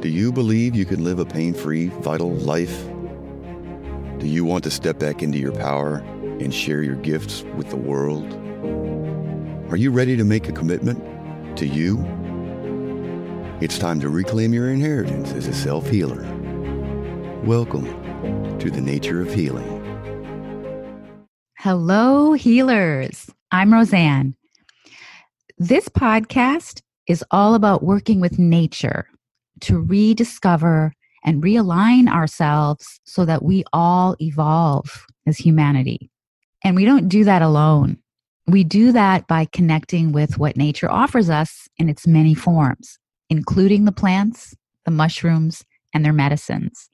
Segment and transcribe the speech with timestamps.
[0.00, 2.84] Do you believe you can live a pain-free, vital life?
[4.18, 6.04] Do you want to step back into your power
[6.38, 8.30] and share your gifts with the world?
[9.70, 11.02] Are you ready to make a commitment
[11.56, 12.04] to you?
[13.62, 16.24] It's time to reclaim your inheritance as a self-healer.
[17.44, 17.86] Welcome
[18.58, 19.72] to the nature of healing.
[21.58, 23.30] Hello, healers.
[23.50, 24.36] I'm Rosanne.
[25.56, 29.08] This podcast is all about working with nature
[29.60, 30.92] to rediscover
[31.24, 36.10] and realign ourselves so that we all evolve as humanity.
[36.64, 37.98] And we don't do that alone.
[38.46, 42.98] We do that by connecting with what nature offers us in its many forms,
[43.28, 44.54] including the plants,
[44.84, 46.88] the mushrooms, and their medicines.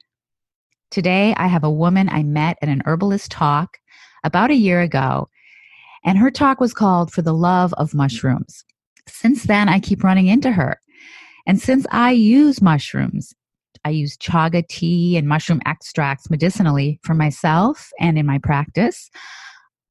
[0.91, 3.79] Today, I have a woman I met at an herbalist talk
[4.25, 5.29] about a year ago,
[6.05, 8.65] and her talk was called For the Love of Mushrooms.
[9.09, 10.82] Since then, I keep running into her.
[11.47, 13.35] And since I use mushrooms,
[13.85, 19.11] I use chaga tea and mushroom extracts medicinally for myself and in my practice,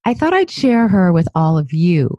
[0.06, 2.18] I thought I'd share her with all of you.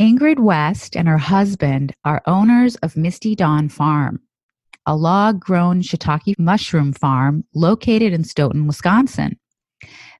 [0.00, 4.20] Ingrid West and her husband are owners of Misty Dawn Farm
[4.86, 9.38] a log grown shiitake mushroom farm located in Stoughton, Wisconsin.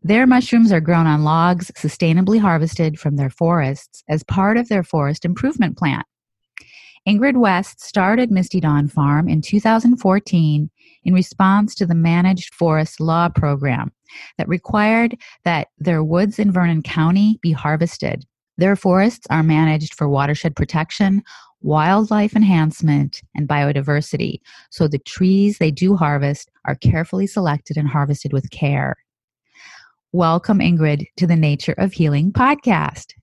[0.03, 4.85] Their mushrooms are grown on logs sustainably harvested from their forests as part of their
[4.85, 6.03] forest improvement plan.
[7.09, 10.71] Ingrid West started Misty Dawn Farm in 2014
[11.05, 13.91] in response to the Managed Forest Law Program
[14.37, 18.27] that required that their woods in Vernon County be harvested.
[18.59, 21.23] Their forests are managed for watershed protection,
[21.63, 24.41] wildlife enhancement, and biodiversity.
[24.71, 28.97] So the trees they do harvest are carefully selected and harvested with care.
[30.13, 33.15] Welcome, Ingrid, to the Nature of Healing podcast.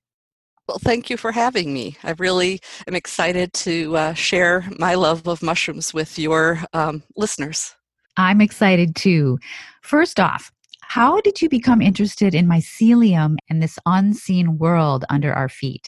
[0.68, 1.98] Well, thank you for having me.
[2.04, 7.74] I really am excited to uh, share my love of mushrooms with your um, listeners.
[8.18, 9.40] I'm excited too.
[9.82, 10.52] First off,
[10.82, 15.88] how did you become interested in mycelium and this unseen world under our feet?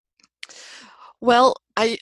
[1.19, 1.97] Well, I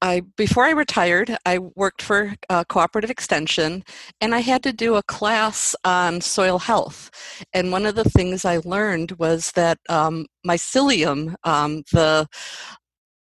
[0.00, 3.84] I before I retired, I worked for uh, Cooperative Extension,
[4.20, 7.10] and I had to do a class on soil health.
[7.52, 12.28] And one of the things I learned was that um, mycelium, um, the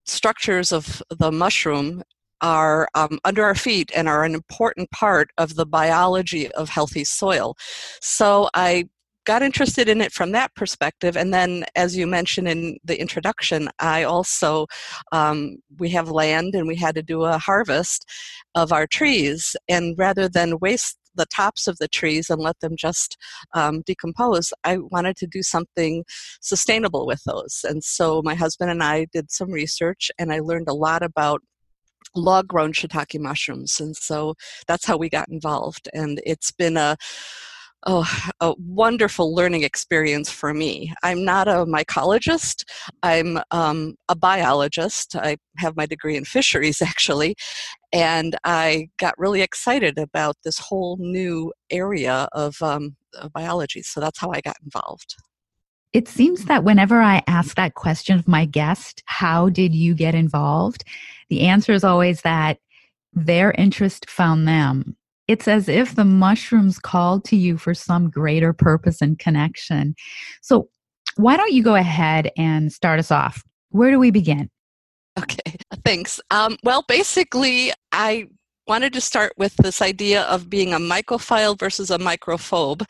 [0.06, 2.04] structures of the mushroom,
[2.42, 7.04] are um, under our feet and are an important part of the biology of healthy
[7.04, 7.56] soil.
[8.02, 8.90] So I
[9.28, 13.70] got interested in it from that perspective and then as you mentioned in the introduction
[13.80, 14.66] i also
[15.12, 18.10] um, we have land and we had to do a harvest
[18.56, 22.76] of our trees and rather than waste the tops of the trees and let them
[22.78, 23.18] just
[23.54, 24.54] um, decompose.
[24.64, 26.06] I wanted to do something
[26.42, 27.66] sustainable with those.
[27.68, 31.42] And so my husband and I did some research and I learned a lot about
[32.16, 33.80] log grown shiitake mushrooms.
[33.80, 34.36] And so
[34.68, 35.90] that's how we got involved.
[35.94, 36.98] And it's been a
[37.86, 40.94] oh, a wonderful learning experience for me.
[41.04, 42.64] I'm not a mycologist,
[43.04, 45.16] I'm um, a biologist.
[45.16, 47.36] I have my degree in fisheries actually,
[47.94, 53.82] and I got really excited about this whole new area of, um, of biology.
[53.84, 55.16] So that's how I got involved.
[55.94, 60.16] It seems that whenever I ask that question of my guest, how did you get
[60.16, 60.84] involved?
[61.30, 62.60] The answer is always that
[63.14, 68.54] their interest found them it's as if the mushrooms called to you for some greater
[68.54, 69.96] purpose and connection.
[70.42, 70.70] So,
[71.16, 73.44] why don't you go ahead and start us off?
[73.70, 74.50] Where do we begin?
[75.20, 76.20] Okay, thanks.
[76.32, 78.28] Um, well, basically, I
[78.68, 82.84] wanted to start with this idea of being a mycophile versus a mycophobe.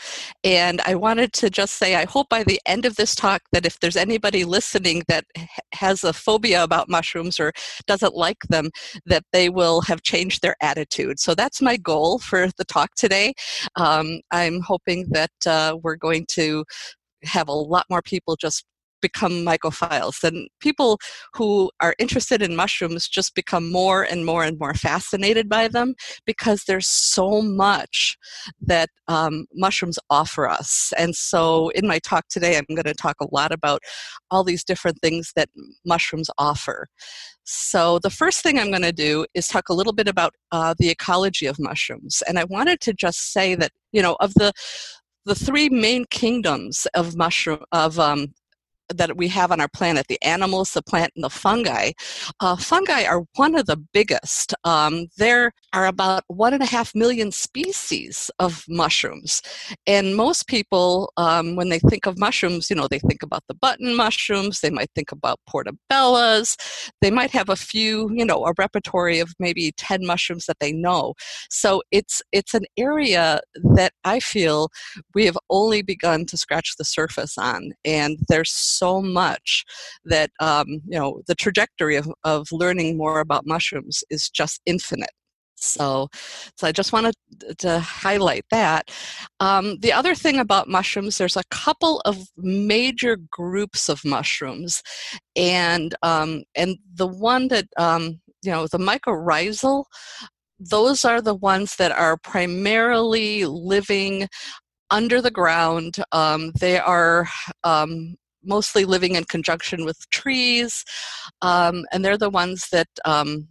[0.44, 3.66] And I wanted to just say, I hope by the end of this talk that
[3.66, 5.26] if there's anybody listening that
[5.74, 7.54] has a phobia about mushrooms or
[7.86, 8.70] doesn't like them,
[9.06, 11.20] that they will have changed their attitude.
[11.20, 13.34] So that's my goal for the talk today.
[13.76, 16.66] Um, I'm hoping that uh, we're going to
[17.24, 18.66] have a lot more people just
[19.02, 20.24] become mycophiles.
[20.24, 21.00] And people
[21.34, 25.96] who are interested in mushrooms just become more and more and more fascinated by them
[26.26, 28.18] because there's so much
[28.62, 30.94] that um, mushrooms offer us.
[30.98, 33.82] And so in my talk today, I'm going to talk a lot about
[34.32, 35.50] all these different things that
[35.86, 36.88] mushrooms offer.
[37.50, 40.74] So, the first thing I'm going to do is talk a little bit about uh,
[40.78, 42.22] the ecology of mushrooms.
[42.28, 44.52] And I wanted to just say that, you know, of the
[45.26, 48.34] the three main kingdoms of mushroom of um,
[48.90, 51.92] that we have on our planet the animals the plant and the fungi
[52.40, 54.54] uh, fungi are one of the biggest.
[54.64, 59.42] Um, there are about one and a half million species of mushrooms.
[59.86, 63.54] And most people um, when they think of mushrooms you know they think about the
[63.54, 66.56] button mushrooms they might think about portobellas
[67.02, 70.72] they might have a few you know a repertory of maybe 10 mushrooms that they
[70.72, 71.14] know.
[71.50, 73.40] So it's it's an area
[73.76, 74.70] that i feel
[75.14, 79.64] we have only begun to scratch the surface on and there's so much
[80.06, 85.12] that um, you know the trajectory of, of learning more about mushrooms is just infinite
[85.60, 86.08] so,
[86.56, 87.16] so I just wanted
[87.58, 88.92] to highlight that.
[89.40, 94.84] Um, the other thing about mushrooms, there's a couple of major groups of mushrooms,
[95.36, 99.86] and um, and the one that um, you know, the mycorrhizal,
[100.60, 104.28] those are the ones that are primarily living
[104.90, 105.96] under the ground.
[106.12, 107.28] Um, they are
[107.64, 110.84] um, mostly living in conjunction with trees,
[111.42, 113.48] um, and they're the ones that um,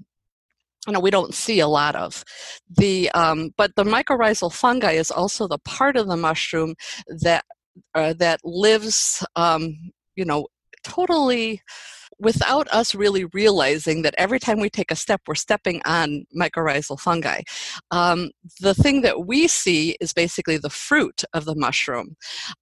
[0.86, 2.24] you know we don't see a lot of.
[2.76, 6.74] The um, but the mycorrhizal fungi is also the part of the mushroom
[7.22, 7.44] that
[7.94, 9.74] uh, that lives, um,
[10.14, 10.46] you know,
[10.84, 11.62] totally
[12.18, 16.98] without us really realizing that every time we take a step, we're stepping on mycorrhizal
[16.98, 17.42] fungi.
[17.90, 18.30] Um,
[18.60, 22.16] the thing that we see is basically the fruit of the mushroom.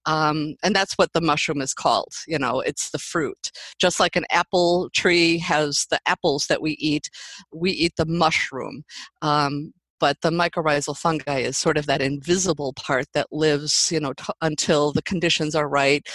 [0.05, 2.13] Um, and that's what the mushroom is called.
[2.27, 3.51] You know, it's the fruit.
[3.79, 7.09] Just like an apple tree has the apples that we eat,
[7.53, 8.83] we eat the mushroom.
[9.21, 14.13] Um, but the mycorrhizal fungi is sort of that invisible part that lives, you know,
[14.13, 16.05] t- until the conditions are right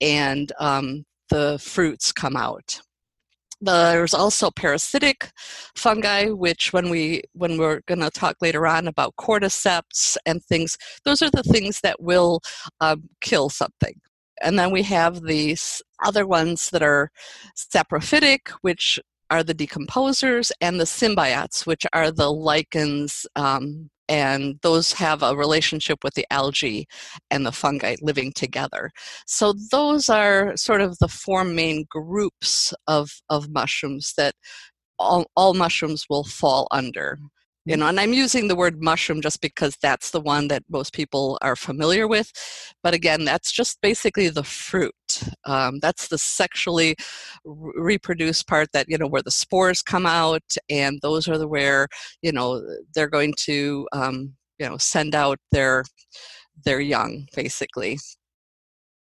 [0.00, 2.80] and um, the fruits come out.
[3.60, 5.30] There's also parasitic
[5.74, 10.78] fungi, which when we when we're going to talk later on about cordyceps and things,
[11.04, 12.40] those are the things that will
[12.80, 13.94] um, kill something.
[14.40, 17.10] And then we have these other ones that are
[17.56, 19.00] saprophytic, which
[19.30, 25.36] are the decomposers, and the symbiotes, which are the lichens, um, and those have a
[25.36, 26.86] relationship with the algae
[27.30, 28.90] and the fungi living together.
[29.26, 34.34] So those are sort of the four main groups of, of mushrooms that
[34.98, 37.18] all, all mushrooms will fall under
[37.68, 40.92] you know and i'm using the word mushroom just because that's the one that most
[40.92, 42.32] people are familiar with
[42.82, 44.94] but again that's just basically the fruit
[45.44, 46.94] um, that's the sexually
[47.44, 51.86] reproduced part that you know where the spores come out and those are the where
[52.22, 52.62] you know
[52.94, 55.84] they're going to um, you know send out their
[56.64, 57.98] their young basically.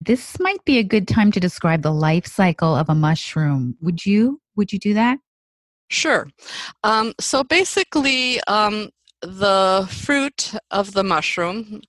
[0.01, 3.77] This might be a good time to describe the life cycle of a mushroom.
[3.81, 5.19] Would you would you do that
[5.93, 6.27] Sure.
[6.83, 8.89] Um, so basically, um,
[9.21, 11.81] the fruit of the mushroom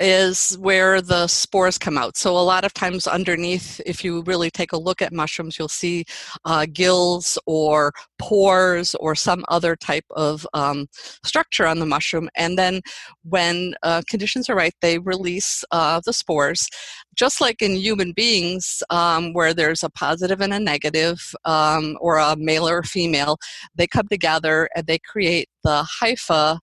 [0.00, 2.16] is where the spores come out.
[2.16, 5.68] So a lot of times underneath, if you really take a look at mushrooms, you'll
[5.68, 6.04] see
[6.44, 10.86] uh, gills or pores or some other type of um,
[11.24, 12.28] structure on the mushroom.
[12.36, 12.80] And then
[13.22, 16.68] when uh, conditions are right, they release uh, the spores.
[17.14, 22.16] Just like in human beings, um, where there's a positive and a negative, um, or
[22.16, 23.38] a male or female,
[23.76, 26.58] they come together and they create the hypha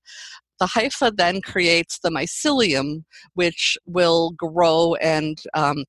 [0.62, 5.84] the hypha then creates the mycelium, which will grow and um,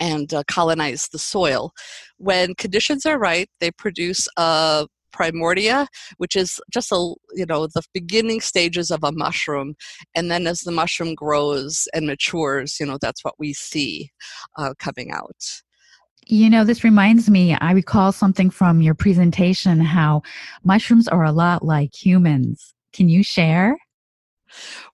[0.00, 1.72] and uh, colonize the soil.
[2.16, 5.86] When conditions are right, they produce a primordia,
[6.16, 6.96] which is just a
[7.34, 9.74] you know the beginning stages of a mushroom,
[10.14, 14.10] and then as the mushroom grows and matures, you know that's what we see
[14.56, 15.62] uh, coming out.
[16.26, 20.22] You know, this reminds me, I recall something from your presentation how
[20.64, 22.71] mushrooms are a lot like humans.
[22.92, 23.78] Can you share?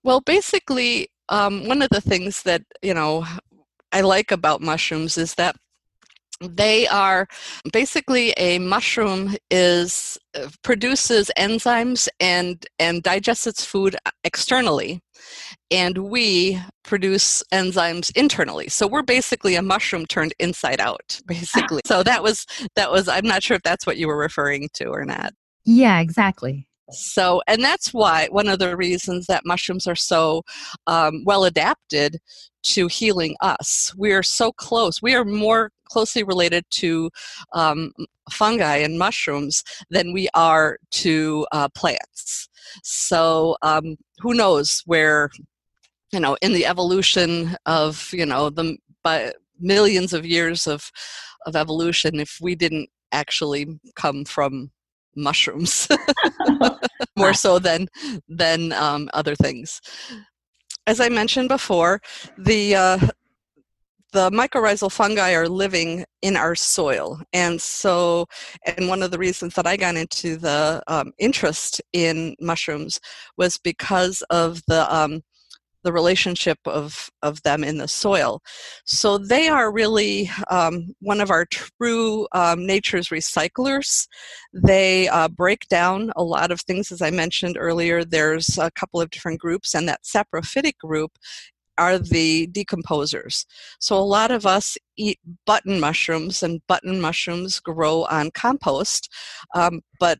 [0.03, 3.25] Well, basically, um, one of the things that, you know,
[3.91, 5.55] I like about mushrooms is that
[6.41, 7.27] they are
[7.73, 15.01] basically a mushroom is uh, produces enzymes and and digests its food externally
[15.69, 18.69] and we produce enzymes internally.
[18.69, 21.81] So we're basically a mushroom turned inside out basically.
[21.89, 24.85] So that was that was i'm not sure if that's what you were referring to
[24.85, 25.33] or not.
[25.65, 30.43] Yeah exactly so, and that's why one of the reasons that mushrooms are so
[30.87, 32.17] um, well adapted
[32.61, 33.93] to healing us.
[33.97, 35.01] We are so close.
[35.01, 37.09] We are more closely related to
[37.53, 37.91] um,
[38.31, 42.49] fungi and mushrooms than we are to uh, plants.
[42.83, 45.29] So um, who knows where,
[46.11, 50.91] you know, in the evolution of, you know, the by millions of years of,
[51.45, 54.71] of evolution, if we didn't actually come from
[55.19, 55.87] mushrooms.
[57.17, 57.87] More so than
[58.27, 59.81] than um, other things.
[60.87, 62.01] As I mentioned before,
[62.37, 62.99] the uh,
[64.11, 68.25] the mycorrhizal fungi are living in our soil, and so
[68.65, 72.99] and one of the reasons that I got into the um, interest in mushrooms
[73.37, 75.21] was because of the um,
[75.83, 78.41] the relationship of, of them in the soil.
[78.85, 84.07] So they are really um, one of our true um, nature's recyclers.
[84.53, 88.03] They uh, break down a lot of things, as I mentioned earlier.
[88.03, 91.11] There's a couple of different groups, and that saprophytic group
[91.77, 93.45] are the decomposers.
[93.79, 99.09] So a lot of us eat button mushrooms, and button mushrooms grow on compost,
[99.55, 100.19] um, but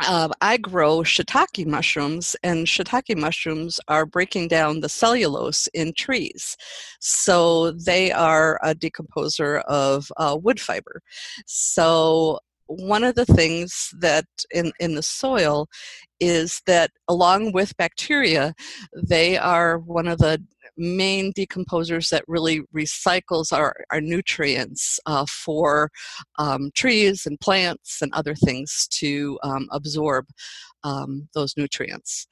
[0.00, 6.56] uh, I grow shiitake mushrooms, and shiitake mushrooms are breaking down the cellulose in trees.
[7.00, 11.02] So they are a decomposer of uh, wood fiber.
[11.46, 15.68] So one of the things that in, in the soil
[16.20, 18.54] is that along with bacteria,
[18.94, 20.42] they are one of the
[20.78, 25.90] main decomposers that really recycles our, our nutrients uh, for
[26.38, 30.26] um, trees and plants and other things to um, absorb
[30.84, 32.26] um, those nutrients.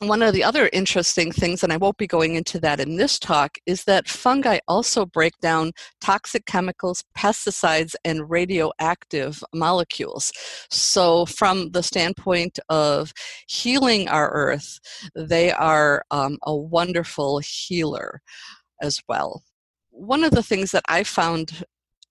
[0.00, 3.18] One of the other interesting things, and I won't be going into that in this
[3.18, 10.30] talk, is that fungi also break down toxic chemicals, pesticides, and radioactive molecules.
[10.70, 13.12] So, from the standpoint of
[13.48, 14.78] healing our earth,
[15.16, 18.20] they are um, a wonderful healer
[18.80, 19.42] as well.
[19.90, 21.64] One of the things that I found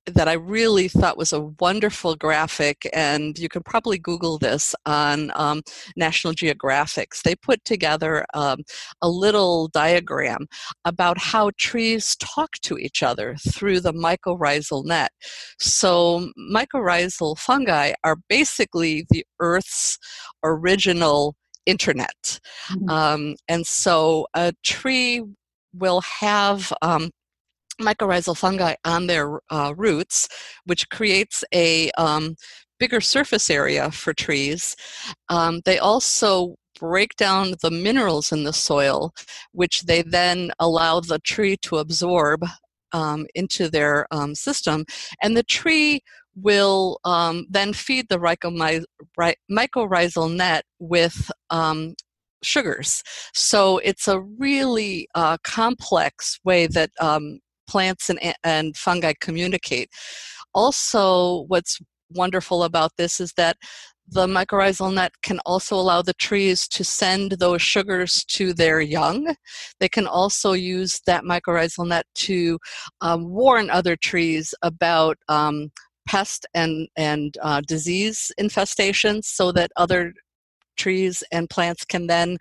[0.08, 5.32] that I really thought was a wonderful graphic, and you can probably Google this on
[5.36, 5.62] um,
[5.96, 7.22] National Geographics.
[7.22, 8.60] They put together um,
[9.02, 10.48] a little diagram
[10.86, 15.12] about how trees talk to each other through the mycorrhizal net.
[15.60, 19.98] So, mycorrhizal fungi are basically the Earth's
[20.44, 21.36] original
[21.66, 22.40] internet.
[22.72, 22.90] Mm-hmm.
[22.90, 25.24] Um, and so, a tree
[25.74, 27.12] will have um,
[27.82, 30.30] mycorrhizal fungi on their uh, roots,
[30.66, 32.36] which creates a um,
[32.80, 34.76] bigger surface area for trees.
[35.30, 39.14] Um, they also break down the minerals in the soil,
[39.52, 42.46] which they then allow the tree to absorb
[42.94, 44.86] um, into their um, system.
[45.22, 46.02] And the tree
[46.36, 51.96] will um, then feed the mycorrhizal net with um,
[52.44, 53.02] sugars.
[53.34, 59.90] So it's a really uh, complex way that um, plants and, and fungi communicate.
[60.54, 63.58] Also, what's wonderful about this is that
[64.10, 69.36] the mycorrhizal net can also allow the trees to send those sugars to their young.
[69.80, 72.58] They can also use that mycorrhizal net to
[73.02, 75.72] um, warn other trees about um,
[76.08, 80.14] pest and, and uh, disease infestations so that other
[80.78, 82.38] trees and plants can then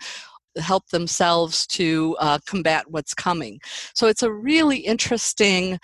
[0.59, 3.59] help themselves to uh, combat what's coming.
[3.95, 5.79] So it's a really interesting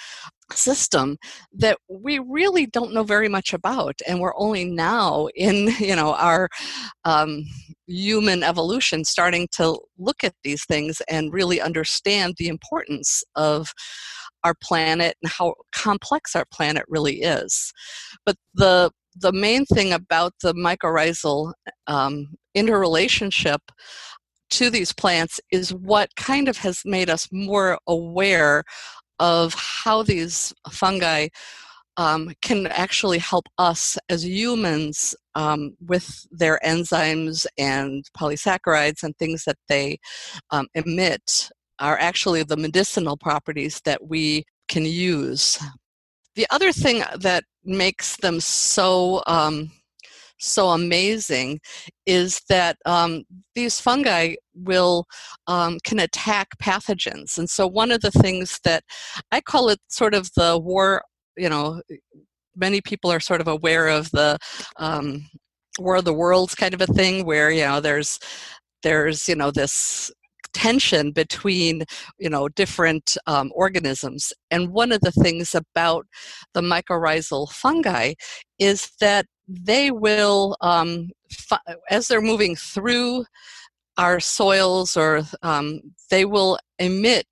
[0.53, 1.17] system
[1.53, 6.15] that we really don't know very much about and we're only now in you know
[6.15, 6.49] our
[7.05, 7.45] um,
[7.87, 13.73] human evolution starting to look at these things and really understand the importance of
[14.45, 17.73] our planet and how complex our planet really is
[18.27, 21.53] but the the main thing about the mycorrhizal
[21.87, 23.61] um, interrelationship
[24.53, 28.63] to these plants is what kind of has made us more aware
[29.19, 31.29] of how these fungi
[31.97, 39.45] um, can actually help us as humans um, with their enzymes and polysaccharides and things
[39.45, 39.99] that they
[40.51, 45.59] um, emit are actually the medicinal properties that we can use.
[46.35, 49.71] The other thing that makes them so um,
[50.43, 51.61] so amazing
[52.05, 53.23] is that um,
[53.55, 55.07] these fungi will
[55.47, 57.39] um, can attack pathogens.
[57.39, 58.83] And so one of the things that
[59.31, 61.03] i call it sort of the war
[61.37, 61.81] you know
[62.57, 64.39] many people are sort of aware of the
[64.77, 65.25] um,
[65.79, 68.19] war of the worlds kind of a thing where you know there's
[68.83, 70.11] there's you know this
[70.53, 71.83] tension between
[72.19, 74.33] you know different um, organisms.
[74.51, 76.07] And one of the things about
[76.55, 78.15] the mycorrhizal fungi
[78.59, 81.11] is that they will, um,
[81.91, 83.25] as they're moving through
[83.99, 85.81] our soils, or um,
[86.11, 87.27] they will emit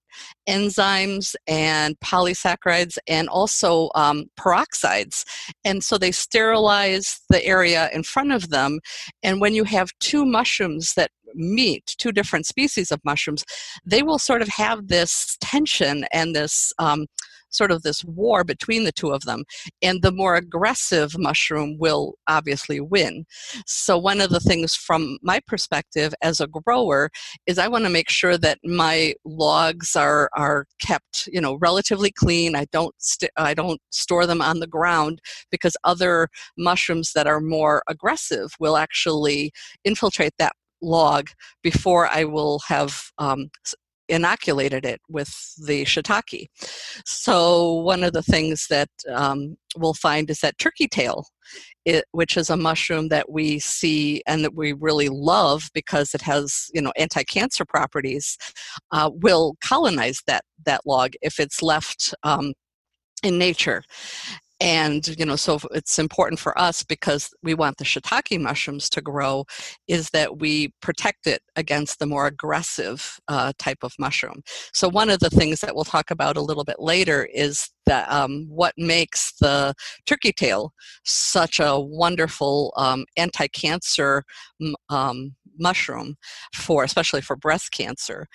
[0.48, 5.24] enzymes and polysaccharides and also um, peroxides.
[5.64, 8.80] And so they sterilize the area in front of them.
[9.22, 13.44] And when you have two mushrooms that meet, two different species of mushrooms,
[13.84, 17.06] they will sort of have this tension and this um,
[17.50, 19.44] sort of this war between the two of them.
[19.82, 23.24] And the more aggressive mushroom will obviously win.
[23.66, 27.10] So, one of the things from my perspective as a grower
[27.46, 32.10] is I want to make sure that my logs are, are kept, you know, relatively
[32.10, 32.56] clean.
[32.56, 37.40] I don't, st- I don't store them on the ground because other mushrooms that are
[37.40, 39.52] more aggressive will actually
[39.84, 40.52] infiltrate that
[40.82, 41.28] log
[41.62, 43.50] before I will have um,
[44.10, 45.32] inoculated it with
[45.66, 46.46] the shiitake.
[47.06, 51.26] So one of the things that um, we'll find is that turkey tail,
[51.84, 56.22] it, which is a mushroom that we see and that we really love because it
[56.22, 58.36] has you know anti-cancer properties,
[58.92, 62.52] uh, will colonize that that log if it's left um,
[63.22, 63.82] in nature
[64.60, 69.00] and you know so it's important for us because we want the shiitake mushrooms to
[69.00, 69.44] grow
[69.88, 74.42] is that we protect it against the more aggressive uh, type of mushroom.
[74.72, 78.10] So one of the things that we'll talk about a little bit later is that
[78.10, 79.74] um, what makes the
[80.06, 80.72] turkey tail
[81.04, 84.24] such a wonderful um, anti-cancer
[84.88, 86.16] um, mushroom
[86.54, 88.26] for especially for breast cancer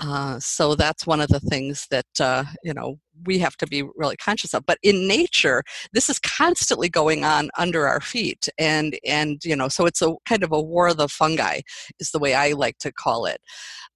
[0.00, 3.82] uh, so that's one of the things that uh, you know we have to be
[3.94, 4.64] really conscious of.
[4.64, 9.68] But in nature, this is constantly going on under our feet, and and you know,
[9.68, 11.60] so it's a kind of a war of the fungi,
[11.98, 13.40] is the way I like to call it.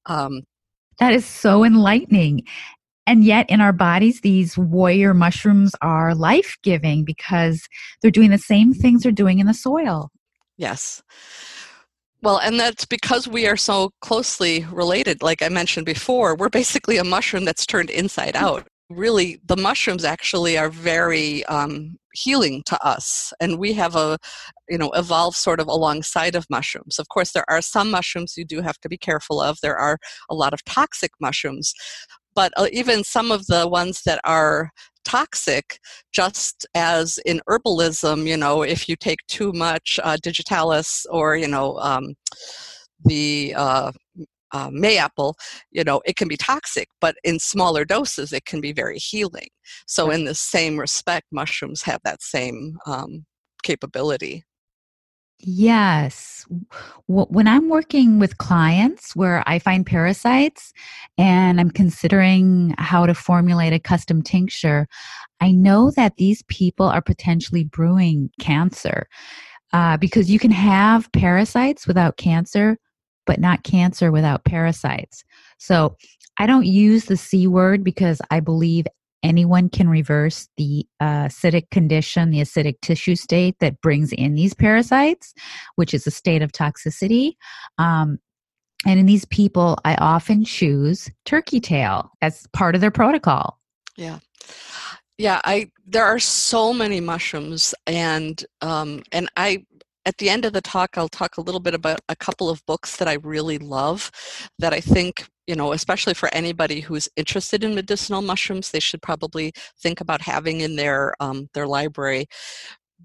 [0.07, 0.43] Um,
[0.99, 2.45] that is so enlightening.
[3.07, 7.69] And yet, in our bodies, these warrior mushrooms are life giving because
[8.03, 10.11] they're doing the same things they're doing in the soil.
[10.59, 11.03] Yes.
[12.23, 15.23] Well, and that's because we are so closely related.
[15.23, 18.43] Like I mentioned before, we're basically a mushroom that's turned inside mm.
[18.43, 18.67] out.
[18.89, 24.17] Really, the mushrooms actually are very um, healing to us, and we have a,
[24.69, 26.99] you know, evolved sort of alongside of mushrooms.
[26.99, 29.59] Of course, there are some mushrooms you do have to be careful of.
[29.61, 29.99] There are
[30.31, 31.75] a lot of toxic mushrooms,
[32.37, 34.71] but uh, even some of the ones that are
[35.07, 35.79] toxic
[36.13, 41.49] just as in herbalism you know if you take too much uh, digitalis or you
[41.49, 42.15] know um,
[43.05, 43.93] the uh,
[44.53, 45.35] uh, mayapple,
[45.71, 49.49] you know, it can be toxic, but in smaller doses, it can be very healing.
[49.87, 53.27] So, in the same respect, mushrooms have that same um,
[53.63, 54.45] capability.
[55.41, 56.47] Yes.
[57.09, 60.73] When I'm working with clients where I find parasites
[61.19, 64.89] and I'm considering how to formulate a custom tincture,
[65.41, 69.09] I know that these people are potentially brewing cancer
[69.73, 72.79] uh, because you can have parasites without cancer,
[73.27, 75.23] but not cancer without parasites.
[75.59, 75.97] So
[76.39, 78.87] I don't use the C word because I believe
[79.23, 84.55] anyone can reverse the uh, acidic condition, the acidic tissue state that brings in these
[84.55, 85.35] parasites,
[85.77, 87.35] which is a state of toxicity.
[87.79, 88.19] Um,
[88.87, 93.59] and in these people, I often choose turkey tail as part of their protocol.
[93.97, 94.19] Yeah.
[95.19, 99.65] Yeah, I there are so many mushrooms and um and I
[100.07, 102.65] at the end of the talk I'll talk a little bit about a couple of
[102.67, 104.11] books that I really love
[104.59, 109.01] that I think you know, especially for anybody who's interested in medicinal mushrooms, they should
[109.03, 112.27] probably think about having in their um, their library.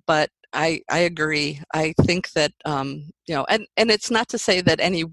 [0.08, 1.62] But I I agree.
[1.74, 5.04] I think that um, you know, and and it's not to say that any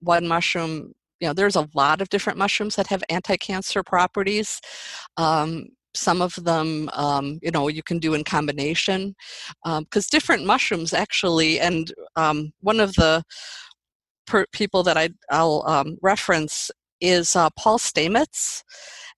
[0.00, 0.92] one mushroom.
[1.20, 4.60] You know, there's a lot of different mushrooms that have anti-cancer properties.
[5.16, 5.66] Um,
[5.98, 9.14] some of them um, you know you can do in combination
[9.64, 13.22] because um, different mushrooms actually and um, one of the
[14.28, 18.62] per- people that I, will um, reference is uh, Paul Stamets.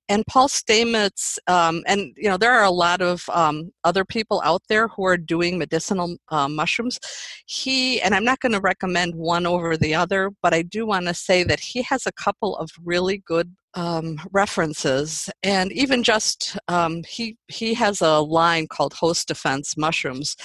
[0.09, 4.43] And Paul Stamets, um, and you know, there are a lot of um, other people
[4.45, 6.99] out there who are doing medicinal uh, mushrooms.
[7.47, 11.07] He, and I'm not going to recommend one over the other, but I do want
[11.07, 16.59] to say that he has a couple of really good um, references, and even just
[16.69, 20.37] um, he he has a line called Host Defense Mushrooms,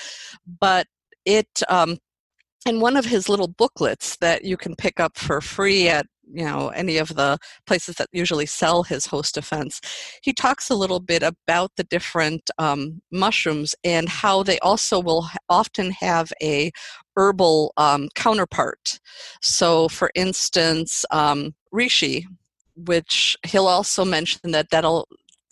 [0.60, 0.88] but
[1.26, 1.98] it um,
[2.66, 6.44] in one of his little booklets that you can pick up for free at you
[6.44, 9.80] know any of the places that usually sell his host defense
[10.24, 15.28] he talks a little bit about the different um, mushrooms and how they also will
[15.50, 16.72] often have a
[17.16, 19.00] herbal um, counterpart.
[19.42, 22.26] So for instance um, reishi
[22.76, 25.08] which he'll also mention that that'll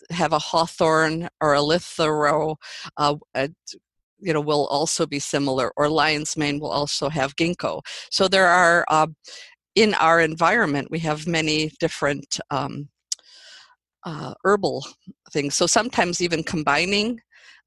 [0.09, 2.55] have a hawthorn or a lithero
[2.97, 3.15] uh,
[4.19, 7.81] you know will also be similar or lion's mane will also have ginkgo
[8.11, 9.07] so there are uh,
[9.75, 12.89] in our environment we have many different um,
[14.05, 14.85] uh, herbal
[15.31, 15.55] things.
[15.55, 17.19] So sometimes even combining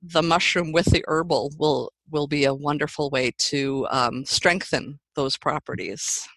[0.03, 5.37] the mushroom with the herbal will will be a wonderful way to um, strengthen those
[5.37, 6.29] properties.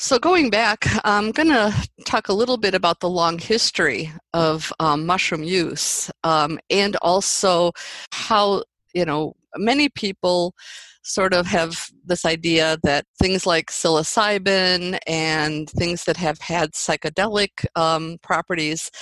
[0.00, 4.72] So going back, I'm going to talk a little bit about the long history of
[4.78, 7.72] um, mushroom use um, and also
[8.12, 8.62] how,
[8.94, 10.54] you know, many people
[11.02, 17.66] sort of have this idea that things like psilocybin and things that have had psychedelic
[17.74, 18.92] um, properties,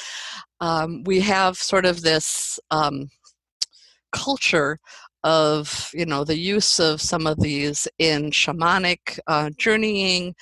[0.63, 3.11] um, we have sort of this um,
[4.13, 4.79] culture
[5.25, 10.33] of you know the use of some of these in shamanic uh, journeying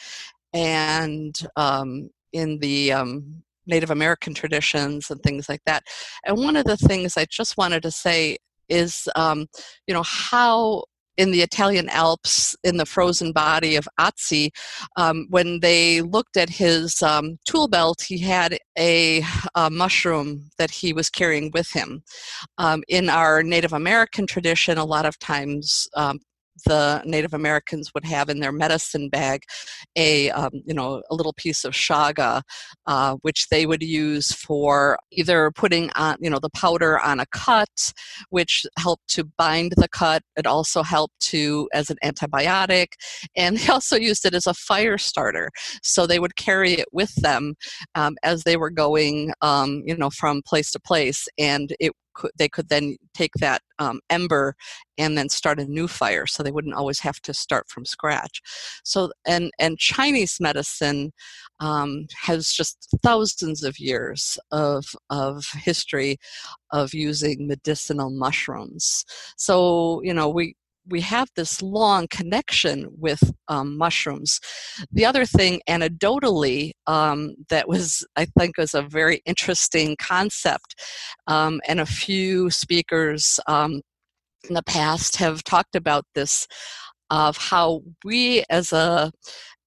[0.54, 5.82] and um, in the um, Native American traditions and things like that.
[6.24, 8.38] And one of the things I just wanted to say
[8.68, 9.46] is, um,
[9.86, 10.84] you know, how
[11.16, 14.50] in the Italian Alps, in the frozen body of Ötzi,
[14.96, 19.22] um, when they looked at his um, tool belt, he had a,
[19.54, 22.02] a, mushroom that he was carrying with him.
[22.58, 26.18] Um, in our Native American tradition, a lot of times um,
[26.64, 29.42] the Native Americans would have in their medicine bag
[29.96, 32.42] a um, you know a little piece of chaga,
[32.86, 37.26] uh, which they would use for either putting on you know the powder on a
[37.26, 37.92] cut,
[38.30, 40.22] which helped to bind the cut.
[40.36, 42.88] It also helped to as an antibiotic,
[43.36, 45.50] and they also used it as a fire starter.
[45.82, 47.54] So they would carry it with them
[47.94, 52.30] um, as they were going um, you know from place to place, and it could,
[52.36, 54.54] they could then take that um, ember
[54.98, 58.40] and then start a new fire so they wouldn't always have to start from scratch.
[58.84, 61.12] So and and chinese medicine
[61.60, 66.18] um, has just thousands of years of of history
[66.70, 69.04] of using medicinal mushrooms.
[69.36, 70.56] So you know we
[70.88, 74.40] we have this long connection with um, mushrooms.
[74.92, 80.74] The other thing, anecdotally, um, that was I think was a very interesting concept,
[81.26, 83.80] um, and a few speakers um,
[84.48, 86.46] in the past have talked about this
[87.10, 89.12] of how we as a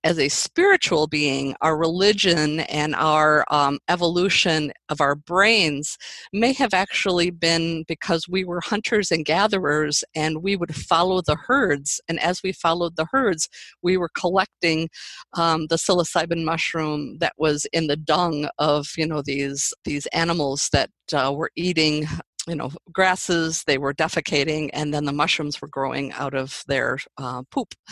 [0.04, 5.98] as a spiritual being, our religion and our um, evolution of our brains
[6.32, 11.36] may have actually been because we were hunters and gatherers and we would follow the
[11.36, 12.00] herds.
[12.08, 13.50] And as we followed the herds,
[13.82, 14.90] we were collecting
[15.34, 20.70] um, the psilocybin mushroom that was in the dung of, you know, these, these animals
[20.74, 22.08] that uh, were eating
[22.48, 26.98] you know grasses they were defecating and then the mushrooms were growing out of their
[27.18, 27.74] uh, poop.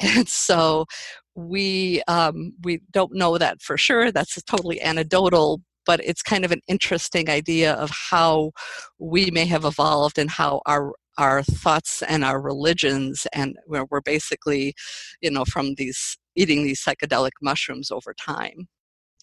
[0.00, 0.86] And so
[1.34, 6.52] we um, we don't know that for sure that's totally anecdotal but it's kind of
[6.52, 8.52] an interesting idea of how
[8.98, 14.00] we may have evolved and how our our thoughts and our religions and where we're
[14.00, 14.74] basically
[15.20, 18.68] you know from these eating these psychedelic mushrooms over time.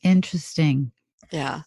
[0.03, 0.91] Interesting
[1.31, 1.61] yeah.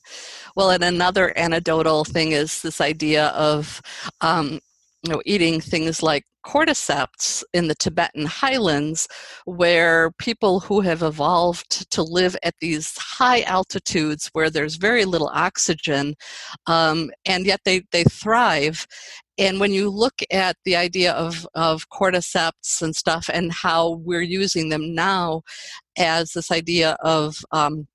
[0.57, 3.81] Well, and another anecdotal thing is this idea of
[4.21, 4.61] um,
[5.03, 9.09] you know, eating things like cordyceps in the Tibetan highlands,
[9.45, 15.31] where people who have evolved to live at these high altitudes where there's very little
[15.33, 16.15] oxygen,
[16.67, 18.87] um, and yet they, they thrive.
[19.39, 24.21] And when you look at the idea of, of cordyceps and stuff and how we're
[24.21, 25.43] using them now
[25.99, 27.87] as this idea of um,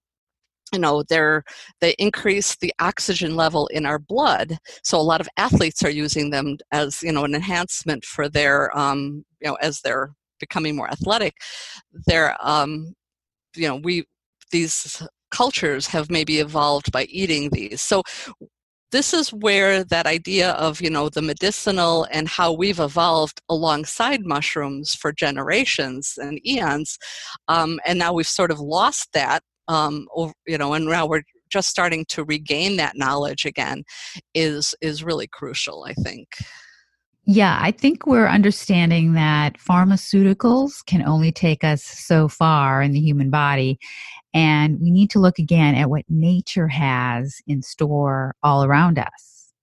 [0.76, 1.44] you know they're
[1.82, 4.58] they increase the oxygen level in our blood.
[4.84, 8.78] So a lot of athletes are using them as you know an enhancement for their
[8.78, 11.34] um, you know as they're becoming more athletic
[12.08, 12.94] they're um,
[13.56, 14.06] you know we
[14.52, 17.82] these cultures have maybe evolved by eating these.
[17.82, 18.04] So
[18.92, 24.26] this is where that idea of you know the medicinal and how we've evolved alongside
[24.26, 26.98] mushrooms for generations and eons
[27.50, 30.08] um, and now we've sort of lost that um,
[30.48, 33.84] you know, and now we're just starting to regain that knowledge again
[34.34, 35.86] is is really crucial.
[35.88, 36.28] I think.
[37.28, 43.00] Yeah, I think we're understanding that pharmaceuticals can only take us so far in the
[43.00, 43.80] human body.
[44.36, 49.54] And we need to look again at what nature has in store all around us.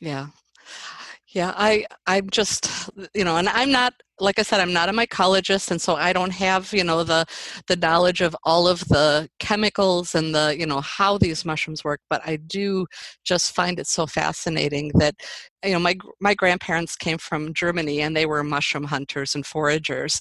[0.00, 0.28] Yeah.
[1.28, 4.92] Yeah, I I'm just you know, and I'm not like I said, I'm not a
[4.92, 7.26] mycologist, and so I don't have you know the
[7.66, 12.00] the knowledge of all of the chemicals and the you know how these mushrooms work.
[12.08, 12.86] But I do
[13.24, 15.14] just find it so fascinating that
[15.64, 20.20] you know my my grandparents came from Germany and they were mushroom hunters and foragers,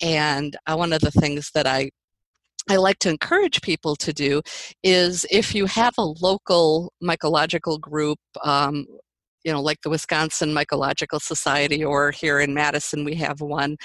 [0.00, 1.90] and uh, one of the things that I
[2.70, 4.40] I like to encourage people to do
[4.82, 8.86] is if you have a local mycological group, um,
[9.44, 13.76] you know, like the Wisconsin Mycological Society, or here in Madison, we have one.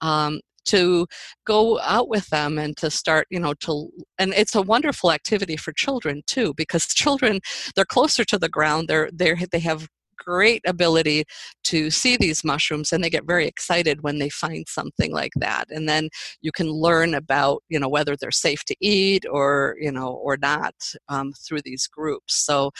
[0.00, 1.06] Um, to
[1.46, 5.56] go out with them and to start you know to and it's a wonderful activity
[5.56, 7.40] for children too because children
[7.74, 9.86] they're closer to the ground they're they they have
[10.18, 11.24] great ability
[11.62, 15.66] to see these mushrooms and they get very excited when they find something like that
[15.70, 16.08] and then
[16.40, 20.36] you can learn about you know whether they're safe to eat or you know or
[20.36, 20.74] not
[21.08, 22.70] um, through these groups so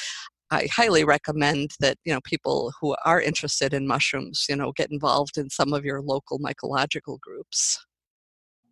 [0.50, 4.90] I highly recommend that you know people who are interested in mushrooms, you know, get
[4.90, 7.84] involved in some of your local mycological groups.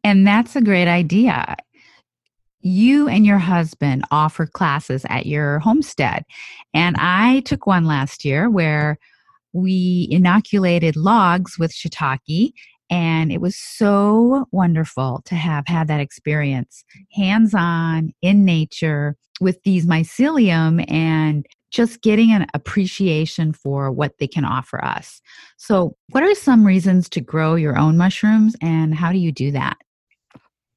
[0.02, 1.56] And that's a great idea
[2.64, 6.24] you and your husband offer classes at your homestead.
[6.72, 8.98] And I took one last year where
[9.52, 12.52] we inoculated logs with shiitake.
[12.90, 19.62] And it was so wonderful to have had that experience hands on in nature with
[19.64, 25.20] these mycelium and just getting an appreciation for what they can offer us.
[25.56, 29.50] So, what are some reasons to grow your own mushrooms and how do you do
[29.50, 29.76] that?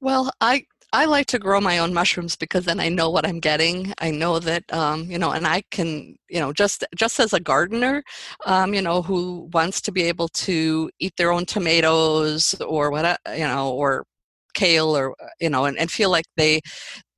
[0.02, 3.40] Well, I I like to grow my own mushrooms because then I know what I'm
[3.40, 3.94] getting.
[4.00, 7.40] I know that um, you know, and I can you know just just as a
[7.40, 8.04] gardener,
[8.48, 13.20] um, you know, who wants to be able to eat their own tomatoes or what
[13.32, 14.04] you know or
[14.56, 16.60] kale or you know and, and feel like they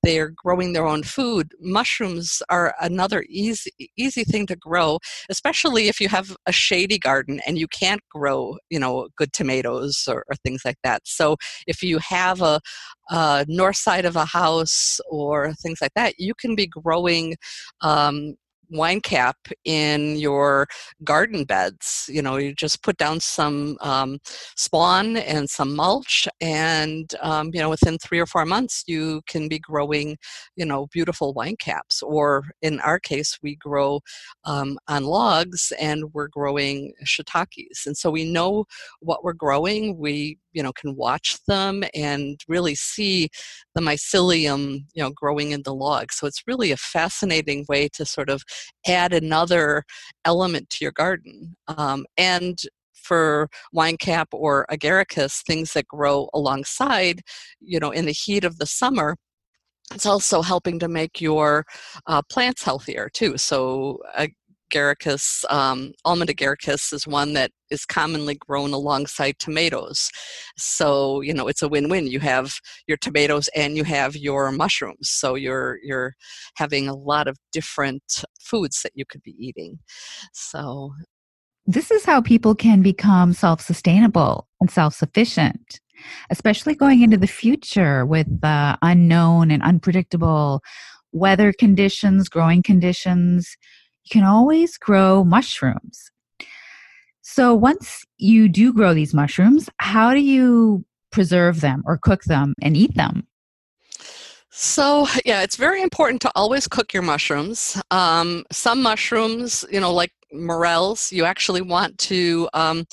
[0.09, 4.97] they're growing their own food mushrooms are another easy easy thing to grow
[5.29, 10.07] especially if you have a shady garden and you can't grow you know good tomatoes
[10.07, 11.01] or, or things like that.
[11.05, 12.59] So if you have a,
[13.09, 17.35] a, north side of a house or things like that you can be growing
[17.81, 18.35] um,
[18.69, 20.67] wine cap in your
[21.03, 22.09] garden beds.
[22.11, 24.19] You know, you just put down some um,
[24.55, 29.47] spawn and some mulch, and um, you know, within three or four months, you can
[29.47, 30.17] be growing,
[30.55, 32.01] you know, beautiful wine caps.
[32.01, 34.01] Or in our case, we grow
[34.45, 38.65] um, on logs, and we're growing shiitakes, and so we know
[38.99, 39.97] what we're growing.
[39.97, 43.29] We you know can watch them and really see
[43.75, 48.05] the mycelium you know growing in the log so it's really a fascinating way to
[48.05, 48.43] sort of
[48.87, 49.83] add another
[50.25, 52.59] element to your garden um, and
[52.93, 57.21] for wine cap or agaricus things that grow alongside
[57.59, 59.15] you know in the heat of the summer
[59.93, 61.65] it's also helping to make your
[62.05, 63.37] uh, plants healthier too.
[63.37, 63.99] So
[64.69, 70.09] agaricus, um, almond agaricus is one that is commonly grown alongside tomatoes.
[70.57, 72.07] So, you know, it's a win-win.
[72.07, 72.53] You have
[72.87, 75.09] your tomatoes and you have your mushrooms.
[75.09, 76.13] So you're you're
[76.55, 79.79] having a lot of different foods that you could be eating.
[80.33, 80.93] So
[81.65, 85.79] this is how people can become self-sustainable and self-sufficient
[86.29, 90.61] especially going into the future with unknown and unpredictable
[91.11, 93.57] weather conditions, growing conditions
[94.09, 96.11] you can always grow mushrooms.
[97.21, 102.53] So once you do grow these mushrooms, how do you preserve them or cook them
[102.61, 103.27] and eat them?
[104.49, 107.81] So, yeah, it's very important to always cook your mushrooms.
[107.91, 112.85] Um, some mushrooms, you know, like morels, you actually want to um,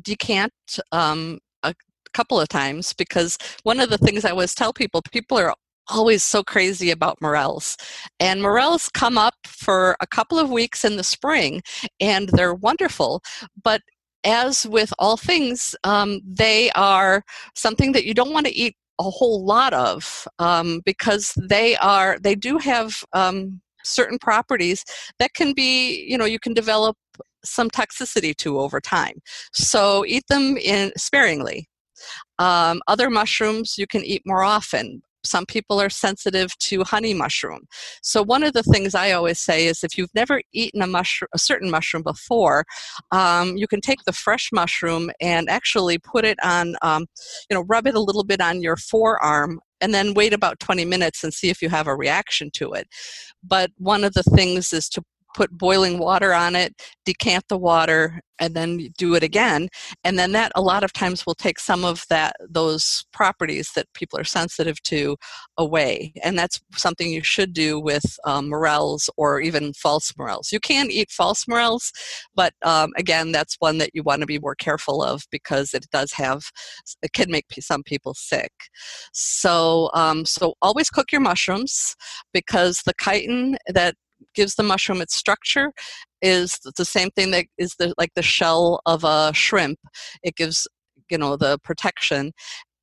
[0.00, 0.52] decant
[0.92, 1.74] um, a
[2.14, 5.54] couple of times because one of the things I always tell people, people are
[5.88, 7.76] always so crazy about morels.
[8.20, 11.62] And morels come up for a couple of weeks in the spring
[12.00, 13.22] and they're wonderful,
[13.62, 13.82] but
[14.24, 17.22] as with all things, um, they are
[17.54, 22.18] something that you don't want to eat a whole lot of um, because they are
[22.20, 24.84] they do have um, certain properties
[25.18, 26.96] that can be you know you can develop
[27.44, 29.14] some toxicity to over time
[29.52, 31.68] so eat them in sparingly
[32.38, 37.60] um, other mushrooms you can eat more often some people are sensitive to honey mushroom.
[38.02, 41.28] So one of the things I always say is if you've never eaten a mushroom,
[41.34, 42.64] a certain mushroom before,
[43.10, 47.06] um, you can take the fresh mushroom and actually put it on, um,
[47.50, 50.84] you know, rub it a little bit on your forearm and then wait about 20
[50.84, 52.88] minutes and see if you have a reaction to it.
[53.42, 55.02] But one of the things is to
[55.34, 59.68] put boiling water on it, decant the water, and then do it again.
[60.04, 63.92] And then that a lot of times will take some of that those properties that
[63.94, 65.16] people are sensitive to
[65.56, 66.12] away.
[66.22, 70.52] And that's something you should do with um, morels or even false morels.
[70.52, 71.92] You can eat false morels,
[72.34, 75.86] but um, again, that's one that you want to be more careful of because it
[75.90, 76.50] does have
[77.02, 78.52] it can make some people sick.
[79.12, 81.96] So um, so always cook your mushrooms
[82.32, 83.94] because the chitin that
[84.34, 85.72] gives the mushroom its structure
[86.22, 89.78] is the same thing that is the, like the shell of a shrimp.
[90.22, 90.66] It gives
[91.10, 92.32] you know the protection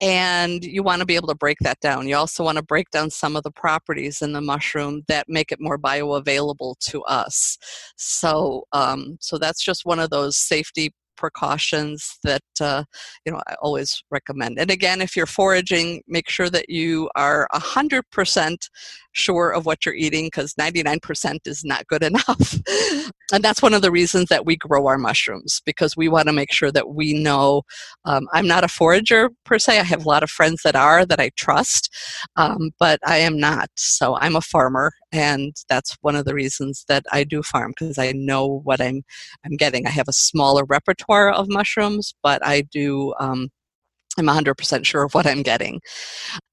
[0.02, 2.08] and you want to be able to break that down.
[2.08, 5.52] You also want to break down some of the properties in the mushroom that make
[5.52, 7.58] it more bioavailable to us.
[7.96, 12.84] So, um, so that's just one of those safety precautions that uh,
[13.26, 14.60] you know I always recommend.
[14.60, 18.70] And again, if you're foraging, make sure that you are hundred percent
[19.16, 22.60] sure of what you're eating because 99% is not good enough.
[23.32, 26.34] and that's one of the reasons that we grow our mushrooms because we want to
[26.34, 27.64] make sure that we know.
[28.04, 29.80] Um, I'm not a forager per se.
[29.80, 31.94] I have a lot of friends that are that I trust,
[32.36, 33.70] um, but I am not.
[33.78, 37.98] So I'm a farmer, and that's one of the reasons that I do farm because
[37.98, 39.04] I know what I'm
[39.46, 39.88] I'm getting.
[39.88, 43.14] I have a smaller repertoire of mushrooms, but I do.
[43.20, 43.50] Um,
[44.18, 45.82] I'm 100% sure of what I'm getting.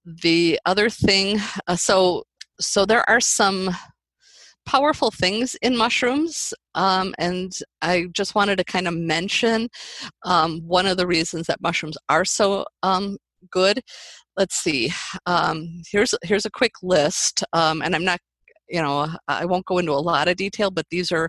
[0.05, 1.39] The other thing,
[1.69, 2.25] uh, so
[2.61, 3.71] so there are some
[4.65, 9.69] powerful things in mushrooms um, and i just wanted to kind of mention
[10.25, 13.17] um, one of the reasons that mushrooms are so um,
[13.51, 13.81] good
[14.37, 14.93] let's see
[15.27, 18.21] um, here's here's a quick list um, and i'm not
[18.73, 21.29] you know i won't go into a lot of detail but these are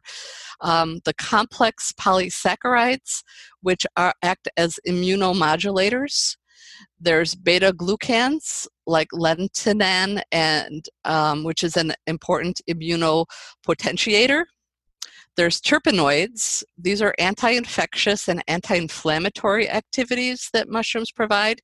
[0.62, 3.21] um, the complex polysaccharides
[3.62, 6.36] which are act as immunomodulators
[6.99, 14.43] there's beta glucans like lentinan, and um, which is an important immunopotentiator.
[15.36, 16.63] There's terpenoids.
[16.77, 21.60] These are anti-infectious and anti-inflammatory activities that mushrooms provide.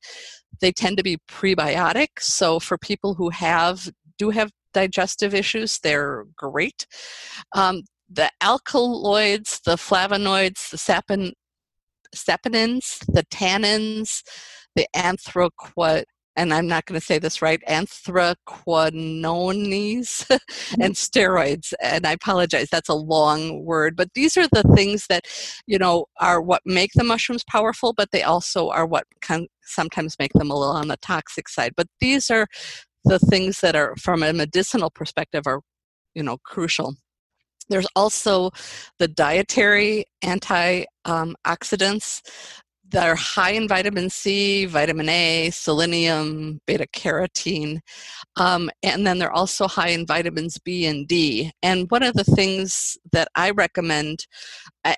[0.59, 6.25] They tend to be prebiotic, so for people who have do have digestive issues, they're
[6.35, 6.85] great.
[7.55, 11.33] Um, the alkaloids, the flavonoids, the sapin,
[12.15, 14.23] saponins, the tannins,
[14.75, 16.05] the anthraquat
[16.39, 20.29] and I'm not going to say this right, anthraquinones
[20.79, 21.73] and steroids.
[21.81, 23.97] And I apologize, that's a long word.
[23.97, 25.27] But these are the things that,
[25.67, 30.15] you know, are what make the mushrooms powerful, but they also are what can sometimes
[30.17, 31.73] make them a little on the toxic side.
[31.75, 32.47] But these are
[33.05, 35.61] the things that are, from a medicinal perspective, are,
[36.15, 36.95] you know, crucial.
[37.69, 38.51] There's also
[38.97, 42.21] the dietary antioxidants
[42.91, 47.81] that are high in vitamin C, vitamin A, selenium, beta carotene,
[48.35, 51.51] um, and then they're also high in vitamins B and D.
[51.61, 54.25] And one of the things that I recommend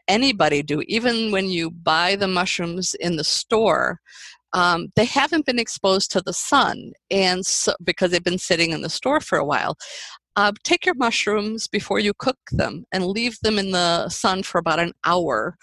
[0.08, 4.00] anybody do, even when you buy the mushrooms in the store,
[4.54, 8.82] um, they haven't been exposed to the sun, and so because they've been sitting in
[8.82, 9.76] the store for a while.
[10.38, 14.60] Uh, take your mushrooms before you cook them and leave them in the sun for
[14.60, 15.58] about an hour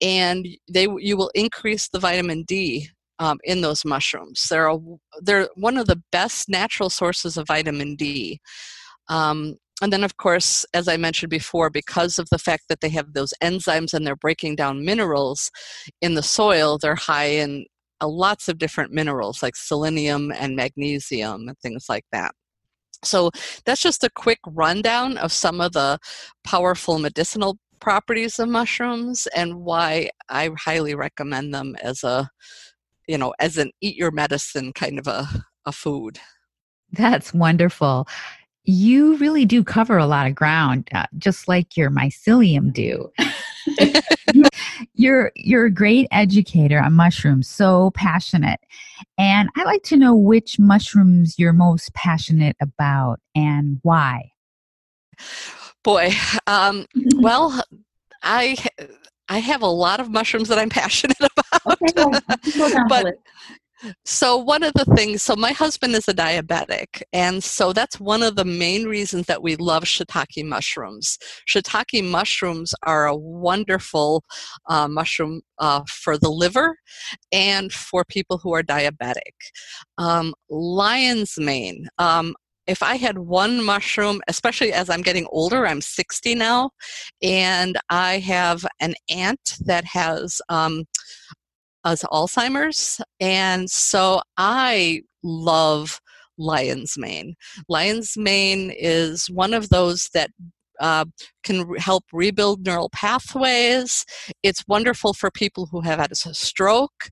[0.00, 4.46] and they you will increase the vitamin D um, in those mushrooms.
[4.48, 4.78] They're a,
[5.20, 8.40] they're one of the best natural sources of vitamin D.
[9.08, 12.90] Um, and then, of course, as I mentioned before, because of the fact that they
[12.90, 15.50] have those enzymes and they're breaking down minerals
[16.02, 17.64] in the soil, they're high in
[18.08, 22.32] lots of different minerals like selenium and magnesium and things like that.
[23.02, 23.30] So
[23.64, 25.98] that's just a quick rundown of some of the
[26.44, 32.28] powerful medicinal properties of mushrooms and why I highly recommend them as a,
[33.08, 35.26] you know, as an eat your medicine kind of a,
[35.64, 36.18] a food.
[36.92, 38.06] That's wonderful.
[38.64, 43.10] You really do cover a lot of ground, uh, just like your mycelium do.
[44.94, 48.60] you're you're a great educator on mushrooms, so passionate.
[49.18, 54.32] And I like to know which mushrooms you're most passionate about and why.
[55.82, 56.10] Boy,
[56.46, 57.62] um, well,
[58.22, 58.56] I
[59.28, 61.80] I have a lot of mushrooms that I'm passionate about.
[61.82, 63.14] Okay, but
[64.04, 68.22] so one of the things, so my husband is a diabetic, and so that's one
[68.22, 71.18] of the main reasons that we love shiitake mushrooms.
[71.48, 74.24] Shiitake mushrooms are a wonderful
[74.68, 76.76] uh, mushroom uh, for the liver
[77.32, 79.34] and for people who are diabetic.
[79.98, 81.88] Um, lion's mane.
[81.98, 82.34] Um,
[82.66, 86.70] if I had one mushroom, especially as I'm getting older, I'm 60 now,
[87.20, 90.84] and I have an aunt that has um,
[91.84, 96.00] has Alzheimer's, and so I love
[96.38, 97.34] lion's mane.
[97.68, 100.30] Lion's mane is one of those that
[100.80, 101.04] uh,
[101.42, 104.04] can help rebuild neural pathways.
[104.42, 107.10] It's wonderful for people who have had a stroke.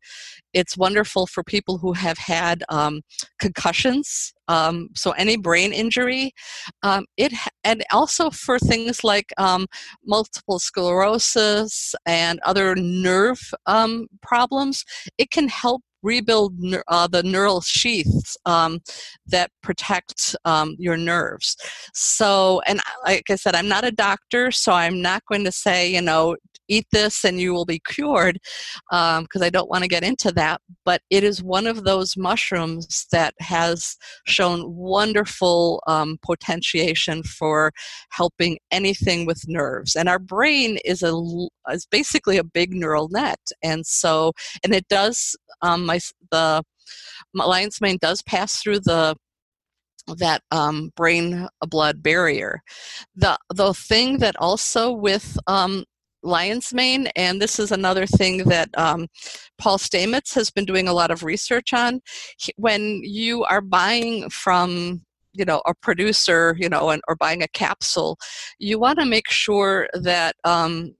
[0.53, 3.03] It's wonderful for people who have had um,
[3.39, 6.33] concussions, um, so any brain injury.
[6.83, 7.33] Um, it
[7.65, 9.67] and also for things like um,
[10.05, 14.85] multiple sclerosis and other nerve um, problems.
[15.19, 16.55] It can help rebuild
[16.89, 18.81] uh, the neural sheaths um,
[19.27, 21.57] that protect um, your nerves.
[21.95, 25.93] So, and like I said, I'm not a doctor, so I'm not going to say,
[25.93, 26.37] you know,
[26.69, 28.39] eat this and you will be cured,
[28.91, 30.61] because um, I don't want to get into that.
[30.85, 33.97] But it is one of those mushrooms that has
[34.27, 37.73] shown wonderful um, potentiation for
[38.11, 39.97] helping anything with nerves.
[39.97, 41.15] And our brain is a
[41.71, 44.33] is basically a big neural net, and so
[44.65, 45.99] and it does um, my
[46.31, 46.63] the
[47.35, 49.17] lion's mane does pass through the
[50.17, 52.61] that um, brain blood barrier.
[53.15, 55.85] The the thing that also with um,
[56.23, 59.07] lion's mane, and this is another thing that um,
[59.59, 62.01] Paul Stamets has been doing a lot of research on.
[62.39, 65.03] He, when you are buying from
[65.33, 68.19] you know a producer, you know, and, or buying a capsule,
[68.59, 70.95] you want to make sure that um,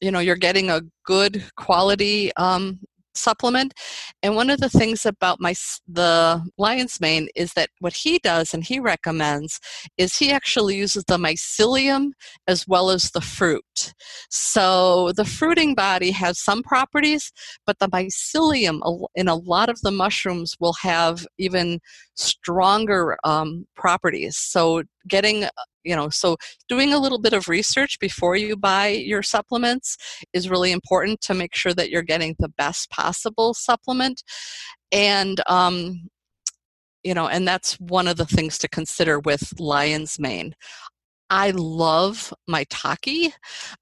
[0.00, 2.78] you know you're getting a good quality um,
[3.14, 3.74] supplement.
[4.22, 5.54] And one of the things about my
[5.88, 9.60] the lion's mane is that what he does and he recommends
[9.98, 12.10] is he actually uses the mycelium
[12.46, 13.94] as well as the fruit.
[14.30, 17.32] So the fruiting body has some properties,
[17.66, 18.80] but the mycelium
[19.14, 21.80] in a lot of the mushrooms will have even
[22.14, 24.36] stronger um, properties.
[24.36, 25.44] So getting
[25.84, 26.36] you know so
[26.68, 29.96] doing a little bit of research before you buy your supplements
[30.32, 34.22] is really important to make sure that you're getting the best possible supplement.
[34.90, 36.08] And um,
[37.02, 40.54] you know and that's one of the things to consider with lion's mane.
[41.30, 43.32] I love maitake.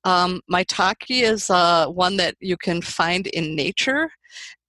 [0.05, 4.09] Um, maitake is uh, one that you can find in nature,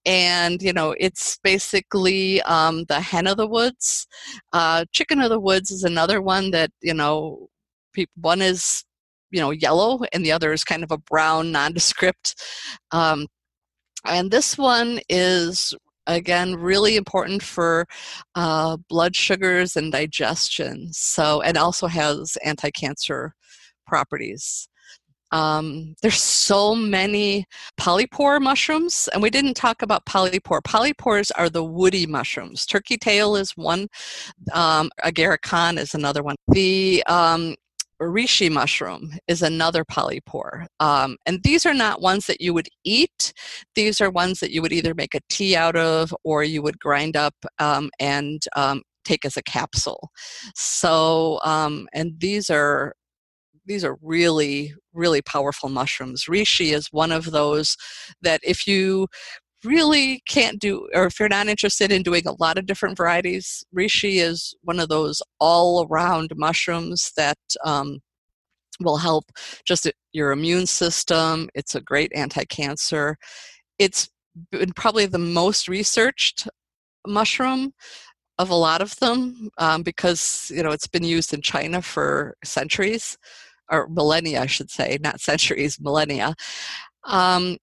[0.05, 4.07] and you know it's basically um, the hen of the woods.
[4.53, 7.49] Uh, chicken of the woods is another one that you know
[7.93, 8.83] people, one is
[9.31, 12.35] you know yellow and the other is kind of a brown nondescript
[12.91, 13.27] um,
[14.05, 15.73] and this one is
[16.07, 17.85] again really important for
[18.35, 23.33] uh, blood sugars and digestion so and also has anti-cancer
[23.87, 24.67] properties
[25.31, 27.45] um, there's so many
[27.79, 30.61] polypore mushrooms, and we didn't talk about polypore.
[30.61, 32.65] Polypores are the woody mushrooms.
[32.65, 33.87] Turkey tail is one.
[34.53, 36.35] Um, agarikon is another one.
[36.49, 37.55] The um,
[38.01, 40.65] reishi mushroom is another polypore.
[40.79, 43.33] Um, and these are not ones that you would eat.
[43.75, 46.79] These are ones that you would either make a tea out of or you would
[46.79, 50.09] grind up um, and um, take as a capsule.
[50.55, 52.95] So, um, and these are
[53.71, 56.25] these are really really powerful mushrooms.
[56.25, 57.77] Reishi is one of those
[58.21, 59.07] that if you
[59.63, 63.63] really can't do or if you're not interested in doing a lot of different varieties
[63.77, 67.99] reishi is one of those all around mushrooms that um,
[68.79, 69.25] will help
[69.63, 71.47] just your immune system.
[71.53, 73.17] It's a great anti-cancer.
[73.77, 74.09] It's
[74.51, 76.47] been probably the most researched
[77.07, 77.73] mushroom
[78.37, 82.35] of a lot of them um, because you know it's been used in china for
[82.43, 83.17] centuries
[83.71, 86.35] or millennia, I should say, not centuries, millennia.
[87.05, 87.57] Um,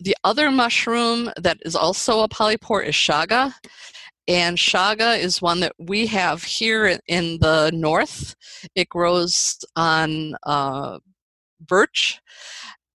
[0.00, 3.52] the other mushroom that is also a polypore is chaga.
[4.26, 8.34] And chaga is one that we have here in the north.
[8.74, 10.98] It grows on uh,
[11.60, 12.20] birch.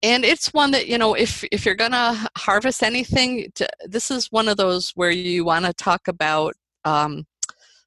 [0.01, 4.11] And it's one that, you know, if, if you're going to harvest anything, to, this
[4.11, 6.53] is one of those where you want to talk about
[6.86, 7.26] um,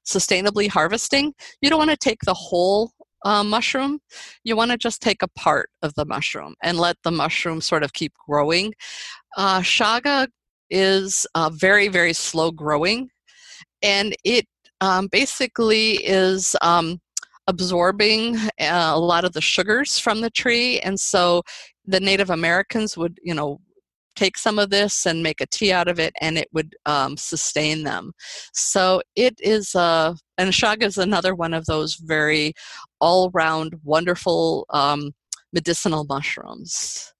[0.05, 1.33] sustainably harvesting.
[1.61, 2.91] You don't want to take the whole
[3.23, 3.99] uh, mushroom,
[4.43, 7.83] you want to just take a part of the mushroom and let the mushroom sort
[7.83, 8.73] of keep growing.
[9.37, 10.27] Uh, chaga
[10.69, 13.09] is uh, very, very slow growing,
[13.81, 14.45] and it
[14.81, 16.99] um, basically is um,
[17.47, 21.41] absorbing uh, a lot of the sugars from the tree, and so
[21.85, 23.59] the Native Americans would, you know,
[24.19, 27.15] take some of this and make a tea out of it and it would um,
[27.15, 28.11] sustain them
[28.53, 32.53] so it is uh, and chaga is another one of those very
[32.99, 35.11] all round wonderful um,
[35.53, 37.13] medicinal mushrooms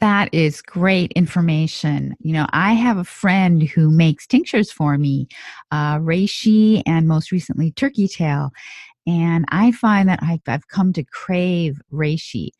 [0.00, 2.14] that is great information.
[2.20, 5.26] You know, I have a friend who makes tinctures for me,
[5.72, 8.50] uh, reishi and most recently turkey tail.
[9.08, 12.50] And I find that I've, I've come to crave reishi.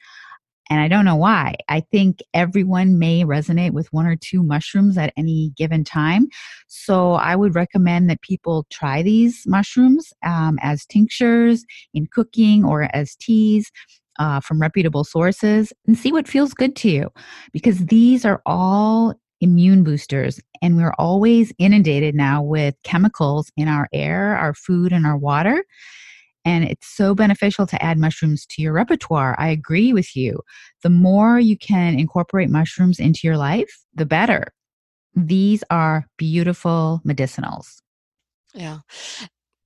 [0.71, 1.55] And I don't know why.
[1.69, 6.29] I think everyone may resonate with one or two mushrooms at any given time.
[6.67, 11.65] So I would recommend that people try these mushrooms um, as tinctures
[11.95, 13.71] in cooking or as teas.
[14.21, 17.09] Uh, from reputable sources and see what feels good to you
[17.53, 23.89] because these are all immune boosters and we're always inundated now with chemicals in our
[23.93, 25.65] air our food and our water
[26.49, 29.37] and it's so beneficial to add mushrooms to your repertoire.
[29.39, 30.41] I agree with you.
[30.83, 34.55] The more you can incorporate mushrooms into your life, the better.
[35.15, 37.83] These are beautiful medicinals.
[38.55, 38.79] Yeah.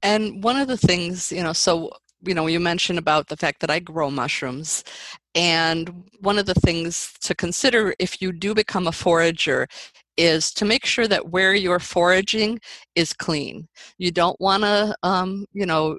[0.02, 1.92] And one of the things, you know, so
[2.24, 4.84] you know, you mentioned about the fact that I grow mushrooms.
[5.34, 9.66] And one of the things to consider if you do become a forager
[10.16, 12.60] is to make sure that where you're foraging
[12.94, 13.66] is clean.
[13.98, 15.98] You don't want to, um, you know,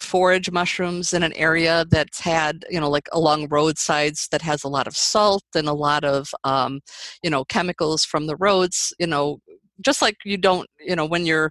[0.00, 4.68] forage mushrooms in an area that's had you know like along roadsides that has a
[4.68, 6.80] lot of salt and a lot of um,
[7.22, 9.38] you know chemicals from the roads you know
[9.84, 11.50] just like you don't you know when you're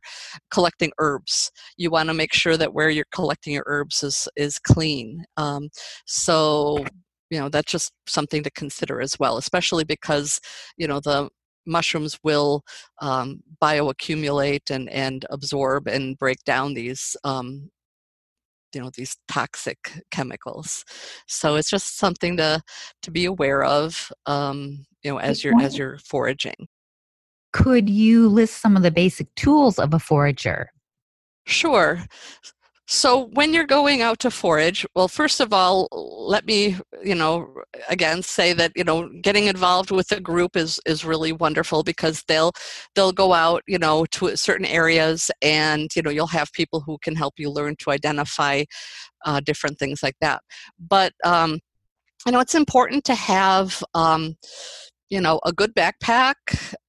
[0.51, 4.59] collecting herbs you want to make sure that where you're collecting your herbs is is
[4.59, 5.23] clean.
[5.37, 5.69] Um,
[6.05, 6.83] so
[7.29, 10.39] you know that's just something to consider as well especially because
[10.77, 11.29] you know the
[11.65, 12.63] mushrooms will
[13.01, 17.69] um, bioaccumulate and, and absorb and break down these um,
[18.73, 20.83] you know these toxic chemicals.
[21.27, 22.61] So it's just something to
[23.01, 26.67] to be aware of um, you know as you're as you're foraging.
[27.51, 30.69] could you list some of the basic tools of a forager?
[31.45, 32.03] Sure
[32.87, 37.53] so when you're going out to forage, well, first of all, let me, you know,
[37.89, 42.23] again say that you know getting involved with a group is is really wonderful because
[42.27, 42.51] they'll
[42.95, 46.97] they'll go out, you know, to certain areas, and you know you'll have people who
[47.01, 48.63] can help you learn to identify
[49.25, 50.41] uh, different things like that.
[50.77, 51.59] But um,
[52.25, 54.35] you know, it's important to have um,
[55.09, 56.35] you know a good backpack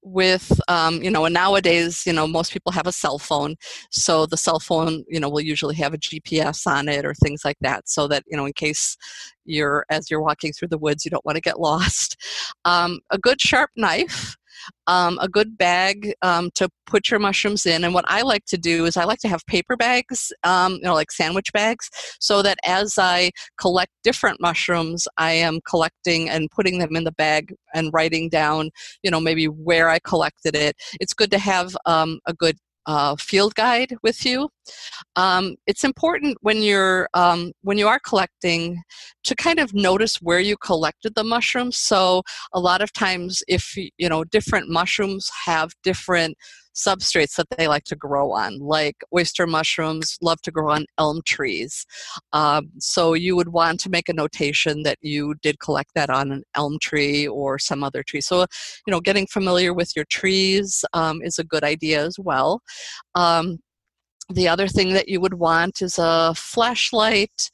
[0.03, 3.55] with um, you know and nowadays you know most people have a cell phone
[3.91, 7.43] so the cell phone you know will usually have a gps on it or things
[7.45, 8.97] like that so that you know in case
[9.45, 12.17] you're as you're walking through the woods you don't want to get lost.
[12.65, 14.37] Um, a good sharp knife
[14.87, 17.85] um, a good bag um, to put your mushrooms in.
[17.85, 20.83] And what I like to do is I like to have paper bags, um, you
[20.83, 21.89] know, like sandwich bags,
[22.21, 27.12] so that as I collect different mushrooms, I am collecting and putting them in the
[27.12, 28.71] bag and writing down,
[29.03, 30.77] you know, maybe where I collected it.
[31.01, 32.57] It's good to have um, a good
[32.87, 34.49] uh, field guide with you.
[35.16, 38.82] Um, it's important when you're um, when you are collecting
[39.24, 41.76] to kind of notice where you collected the mushrooms.
[41.76, 42.22] So
[42.53, 46.37] a lot of times, if you know different mushrooms have different
[46.75, 51.20] substrates that they like to grow on, like oyster mushrooms love to grow on elm
[51.25, 51.87] trees.
[52.33, 56.33] Um, so you would want to make a notation that you did collect that on
[56.33, 58.20] an elm tree or some other tree.
[58.20, 58.41] So,
[58.87, 62.61] you know, getting familiar with your trees um, is a good idea as well.
[63.14, 63.59] Um,
[64.33, 67.51] the other thing that you would want is a flashlight.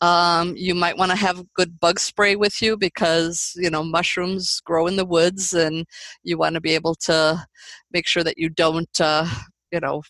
[0.00, 4.60] Um, you might want to have good bug spray with you because you know mushrooms
[4.64, 5.84] grow in the woods, and
[6.22, 7.44] you want to be able to
[7.92, 9.26] make sure that you don't, uh,
[9.70, 10.02] you know,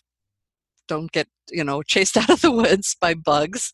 [0.87, 3.71] don't get you know chased out of the woods by bugs.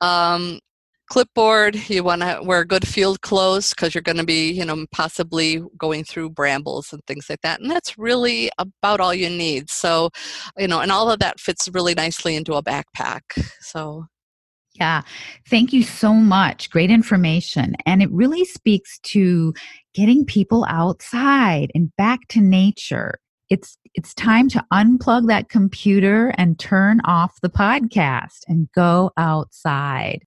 [0.00, 0.60] Um,
[1.08, 4.86] clipboard you want to wear good field clothes because you're going to be you know
[4.92, 9.68] possibly going through brambles and things like that and that's really about all you need.
[9.70, 10.10] So
[10.58, 13.20] you know and all of that fits really nicely into a backpack
[13.60, 14.06] so.
[14.74, 15.02] Yeah.
[15.50, 16.70] Thank you so much.
[16.70, 19.52] Great information and it really speaks to
[19.92, 23.18] getting people outside and back to nature
[23.52, 30.22] it's it's time to unplug that computer and turn off the podcast and go outside.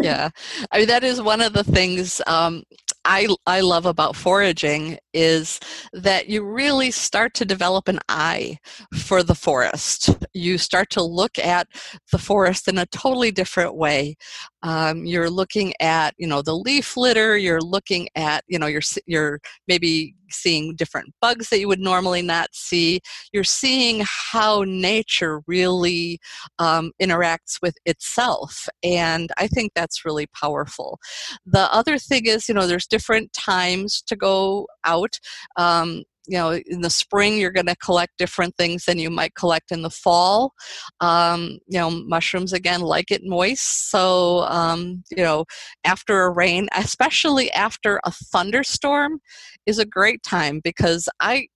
[0.00, 0.30] yeah,
[0.70, 2.62] I mean that is one of the things um,
[3.04, 5.58] I I love about foraging is
[5.92, 8.58] that you really start to develop an eye
[8.94, 10.10] for the forest.
[10.34, 11.66] You start to look at
[12.12, 14.16] the forest in a totally different way.
[14.62, 17.36] Um, you're looking at you know the leaf litter.
[17.36, 22.22] You're looking at you know you're you're maybe seeing different bugs that you would normally
[22.22, 23.00] not see.
[23.32, 26.20] You're seeing how nature really
[26.58, 30.98] um, interacts with itself, and I think that's really powerful.
[31.46, 35.18] The other thing is you know there's different times to go out.
[35.56, 39.34] Um, you know in the spring you're going to collect different things than you might
[39.34, 40.52] collect in the fall
[41.00, 45.44] um, you know mushrooms again like it moist so um, you know
[45.84, 49.18] after a rain especially after a thunderstorm
[49.66, 51.46] is a great time because i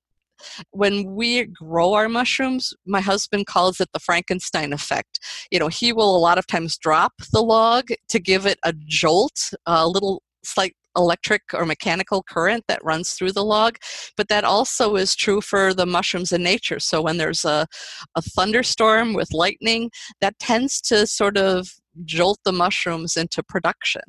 [0.72, 5.18] when we grow our mushrooms, my husband calls it the Frankenstein effect.
[5.50, 8.74] You know, he will a lot of times drop the log to give it a
[8.86, 13.76] jolt, a little slight electric or mechanical current that runs through the log,
[14.16, 16.80] but that also is true for the mushrooms in nature.
[16.80, 17.66] So when there's a,
[18.14, 19.90] a thunderstorm with lightning,
[20.20, 21.68] that tends to sort of
[22.04, 24.02] jolt the mushrooms into production.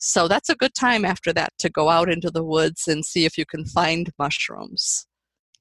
[0.00, 3.24] So that's a good time after that to go out into the woods and see
[3.24, 5.06] if you can find mushrooms.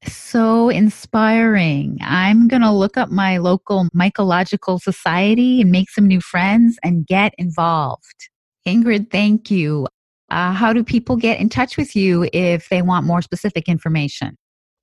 [0.06, 2.00] So inspiring.
[2.02, 7.06] I'm going to look up my local mycological society and make some new friends and
[7.06, 8.30] get involved.
[8.68, 9.88] Ingrid, thank you.
[10.32, 14.38] Uh, how do people get in touch with you if they want more specific information?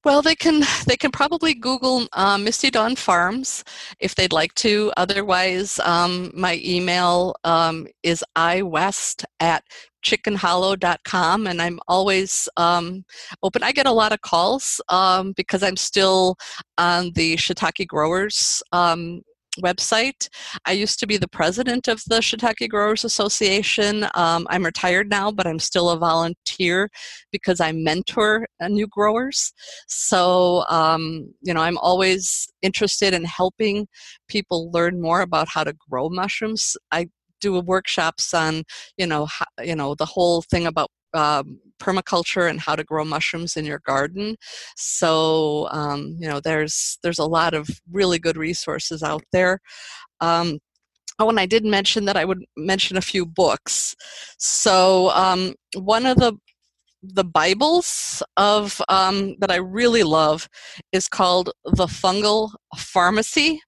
[0.04, 3.64] Well, they can they can probably Google uh, Misty Dawn Farms
[3.98, 4.92] if they'd like to.
[4.96, 9.64] Otherwise, um, my email um, is iwest at
[10.04, 13.04] chickenhollow.com and i'm always um,
[13.42, 16.36] open i get a lot of calls um, because i'm still
[16.78, 19.20] on the shiitake growers um,
[19.62, 20.28] website.
[20.66, 24.06] I used to be the president of the Shiitake Growers Association.
[24.14, 26.90] Um, I'm retired now, but I'm still a volunteer
[27.32, 29.52] because I mentor uh, new growers.
[29.86, 33.86] So, um, you know, I'm always interested in helping
[34.28, 36.76] people learn more about how to grow mushrooms.
[36.90, 37.08] I
[37.40, 38.64] do workshops on,
[38.96, 43.04] you know, how, you know, the whole thing about um, permaculture and how to grow
[43.04, 44.36] mushrooms in your garden.
[44.76, 49.60] So um, you know, there's there's a lot of really good resources out there.
[50.20, 50.58] Um,
[51.18, 53.94] oh, and I did mention that I would mention a few books.
[54.38, 56.34] So um, one of the
[57.02, 60.48] the Bibles of um, that I really love
[60.92, 63.60] is called The Fungal Pharmacy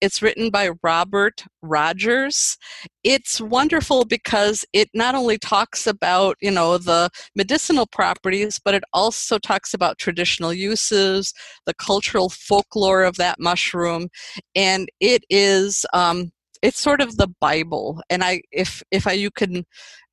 [0.00, 2.56] it's written by Robert Rogers.
[3.04, 8.84] It's wonderful because it not only talks about, you know, the medicinal properties, but it
[8.92, 11.32] also talks about traditional uses,
[11.66, 14.08] the cultural folklore of that mushroom,
[14.54, 16.30] and it is um,
[16.62, 18.02] it's sort of the Bible.
[18.10, 19.64] And I, if if I, you can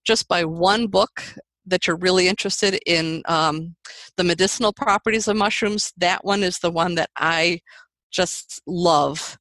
[0.05, 1.23] just buy one book
[1.65, 3.75] that you're really interested in um,
[4.15, 7.59] the medicinal properties of mushrooms, that one is the one that I
[8.11, 9.37] just love.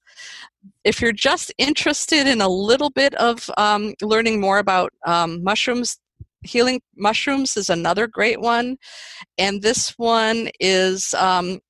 [0.84, 5.98] If you're just interested in a little bit of um, learning more about um, mushrooms,
[6.42, 8.76] Healing Mushrooms is another great one.
[9.38, 11.60] And this one is um,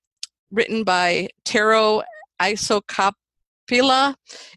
[0.50, 2.02] written by Tero
[2.40, 4.14] Isokauppila.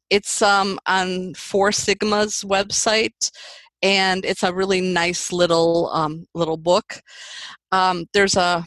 [0.09, 3.31] It's um, on Four Sigmatic's website,
[3.81, 7.01] and it's a really nice little um, little book.
[7.71, 8.65] Um, there's a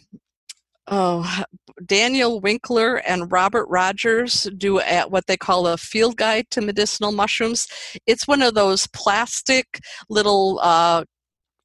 [0.89, 1.43] oh,
[1.87, 7.13] Daniel Winkler and Robert Rogers do at what they call a field guide to medicinal
[7.13, 7.67] mushrooms.
[8.07, 11.05] It's one of those plastic little uh,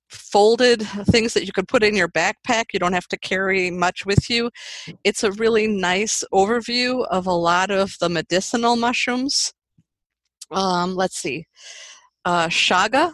[0.10, 2.66] folded things that you could put in your backpack.
[2.74, 4.50] You don't have to carry much with you.
[5.04, 9.54] It's a really nice overview of a lot of the medicinal mushrooms.
[10.52, 11.46] Um, let's see.
[12.24, 13.14] Uh, Chaga,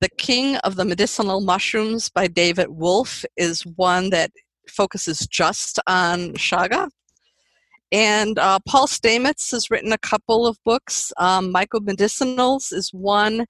[0.00, 4.30] The King of the Medicinal Mushrooms by David Wolfe is one that
[4.70, 6.88] focuses just on Chaga.
[7.90, 11.10] And uh, Paul Stamets has written a couple of books.
[11.16, 13.46] Um, Mycomedicinals is one,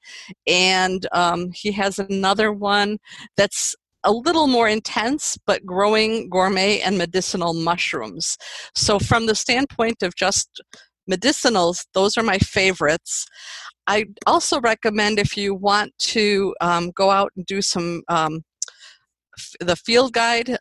[0.46, 2.98] and um, he has another one
[3.36, 8.36] that's a little more intense, but growing gourmet and medicinal mushrooms.
[8.76, 10.60] So, from the standpoint of just
[11.10, 13.26] medicinals, those are my favorites.
[13.88, 18.42] I also recommend if you want to um, go out and do some um,
[19.60, 20.58] the field guide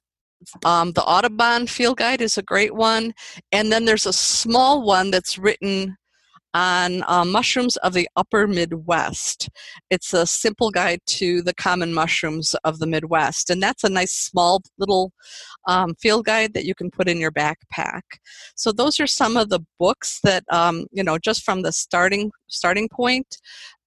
[0.65, 3.13] um, the Audubon Field Guide is a great one.
[3.51, 5.97] And then there's a small one that's written
[6.53, 9.49] on uh, mushrooms of the upper Midwest.
[9.91, 13.49] It's a simple guide to the common mushrooms of the Midwest.
[13.49, 15.11] And that's a nice small little
[15.67, 18.01] um, field guide that you can put in your backpack.
[18.55, 22.31] So those are some of the books that, um, you know, just from the starting,
[22.47, 23.37] starting point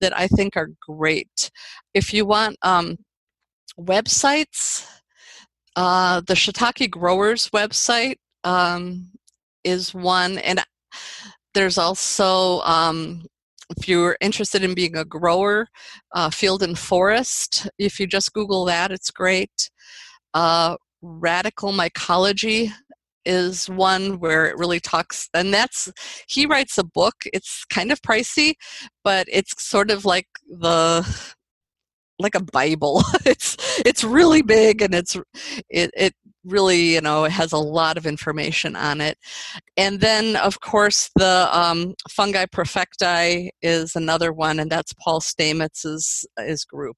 [0.01, 1.51] that I think are great.
[1.93, 2.99] If you want um,
[3.79, 4.87] websites,
[5.81, 9.09] uh, the Shiitake Growers website um,
[9.65, 10.63] is one, and
[11.55, 13.25] there's also um,
[13.75, 15.69] if you're interested in being a grower,
[16.15, 17.67] uh, Field and Forest.
[17.79, 19.71] If you just Google that, it's great.
[20.35, 22.71] Uh, Radical Mycology
[23.25, 25.93] is one where it really talks and that's
[26.27, 28.55] he writes a book it's kind of pricey
[29.05, 31.07] but it's sort of like the
[32.21, 33.03] like a bible.
[33.27, 35.17] It's it's really big and it's
[35.69, 36.15] it, it
[36.45, 39.19] really you know has a lot of information on it.
[39.77, 46.27] And then of course the um, fungi perfecti is another one and that's paul stamets's
[46.39, 46.97] his group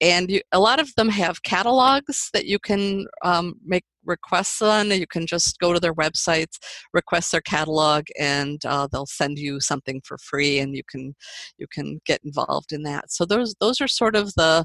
[0.00, 4.90] and you, a lot of them have catalogs that you can um, make requests on
[4.90, 6.56] you can just go to their websites
[6.94, 11.14] request their catalog and uh, they'll send you something for free and you can
[11.58, 13.12] you can get involved in that.
[13.12, 14.64] So those those are sort of the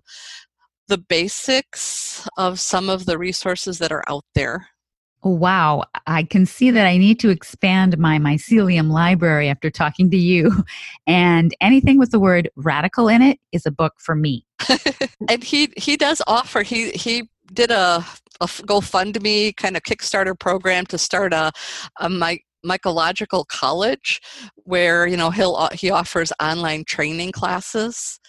[0.88, 4.68] the basics of some of the resources that are out there
[5.26, 10.18] Wow, I can see that I need to expand my mycelium library after talking to
[10.18, 10.64] you.
[11.08, 14.46] And anything with the word radical in it is a book for me.
[15.30, 18.04] and he he does offer he he did a,
[18.42, 21.52] a GoFundMe kind of Kickstarter program to start a,
[22.00, 24.20] a my, mycological college
[24.64, 28.20] where you know he'll he offers online training classes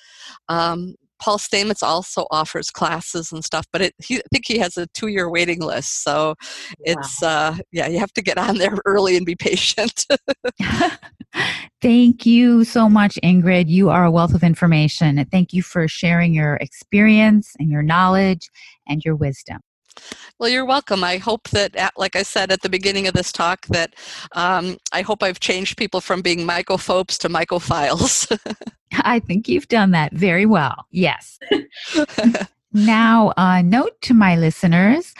[0.48, 4.76] um, Paul Stamets also offers classes and stuff, but it, he, I think he has
[4.76, 6.02] a two-year waiting list.
[6.02, 6.34] So
[6.80, 10.06] it's uh, yeah, you have to get on there early and be patient.
[11.82, 13.68] Thank you so much, Ingrid.
[13.68, 15.24] You are a wealth of information.
[15.30, 18.48] Thank you for sharing your experience and your knowledge
[18.88, 19.60] and your wisdom.
[20.38, 21.02] Well, you're welcome.
[21.02, 23.94] I hope that, like I said at the beginning of this talk, that
[24.32, 28.36] um, I hope I've changed people from being mycophobes to mycophiles.
[28.92, 30.86] I think you've done that very well.
[30.90, 31.38] Yes.
[32.72, 35.14] now, a note to my listeners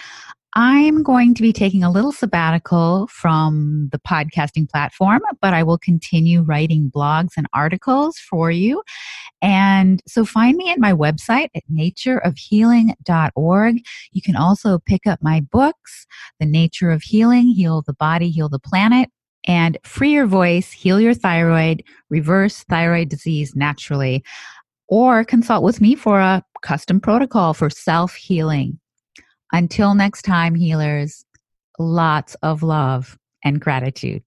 [0.59, 5.77] I'm going to be taking a little sabbatical from the podcasting platform, but I will
[5.77, 8.83] continue writing blogs and articles for you.
[9.43, 13.77] And so find me at my website at natureofhealing.org.
[14.13, 16.07] You can also pick up my books,
[16.41, 19.11] The Nature of Healing, Heal the Body, Heal the Planet,
[19.47, 24.25] and Free Your Voice, Heal Your Thyroid, Reverse Thyroid Disease Naturally.
[24.89, 28.81] Or consult with me for a custom protocol for self healing.
[29.57, 31.25] Until next time, healers,
[31.79, 34.23] lots of love and gratitude.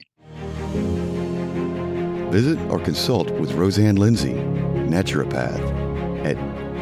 [2.32, 5.62] Visit or consult with Rosanne Lindsay, naturopath,
[6.26, 6.36] at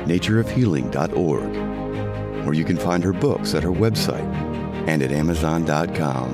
[0.08, 4.34] natureofhealing.org, or you can find her books at her website
[4.88, 6.34] and at amazon.com.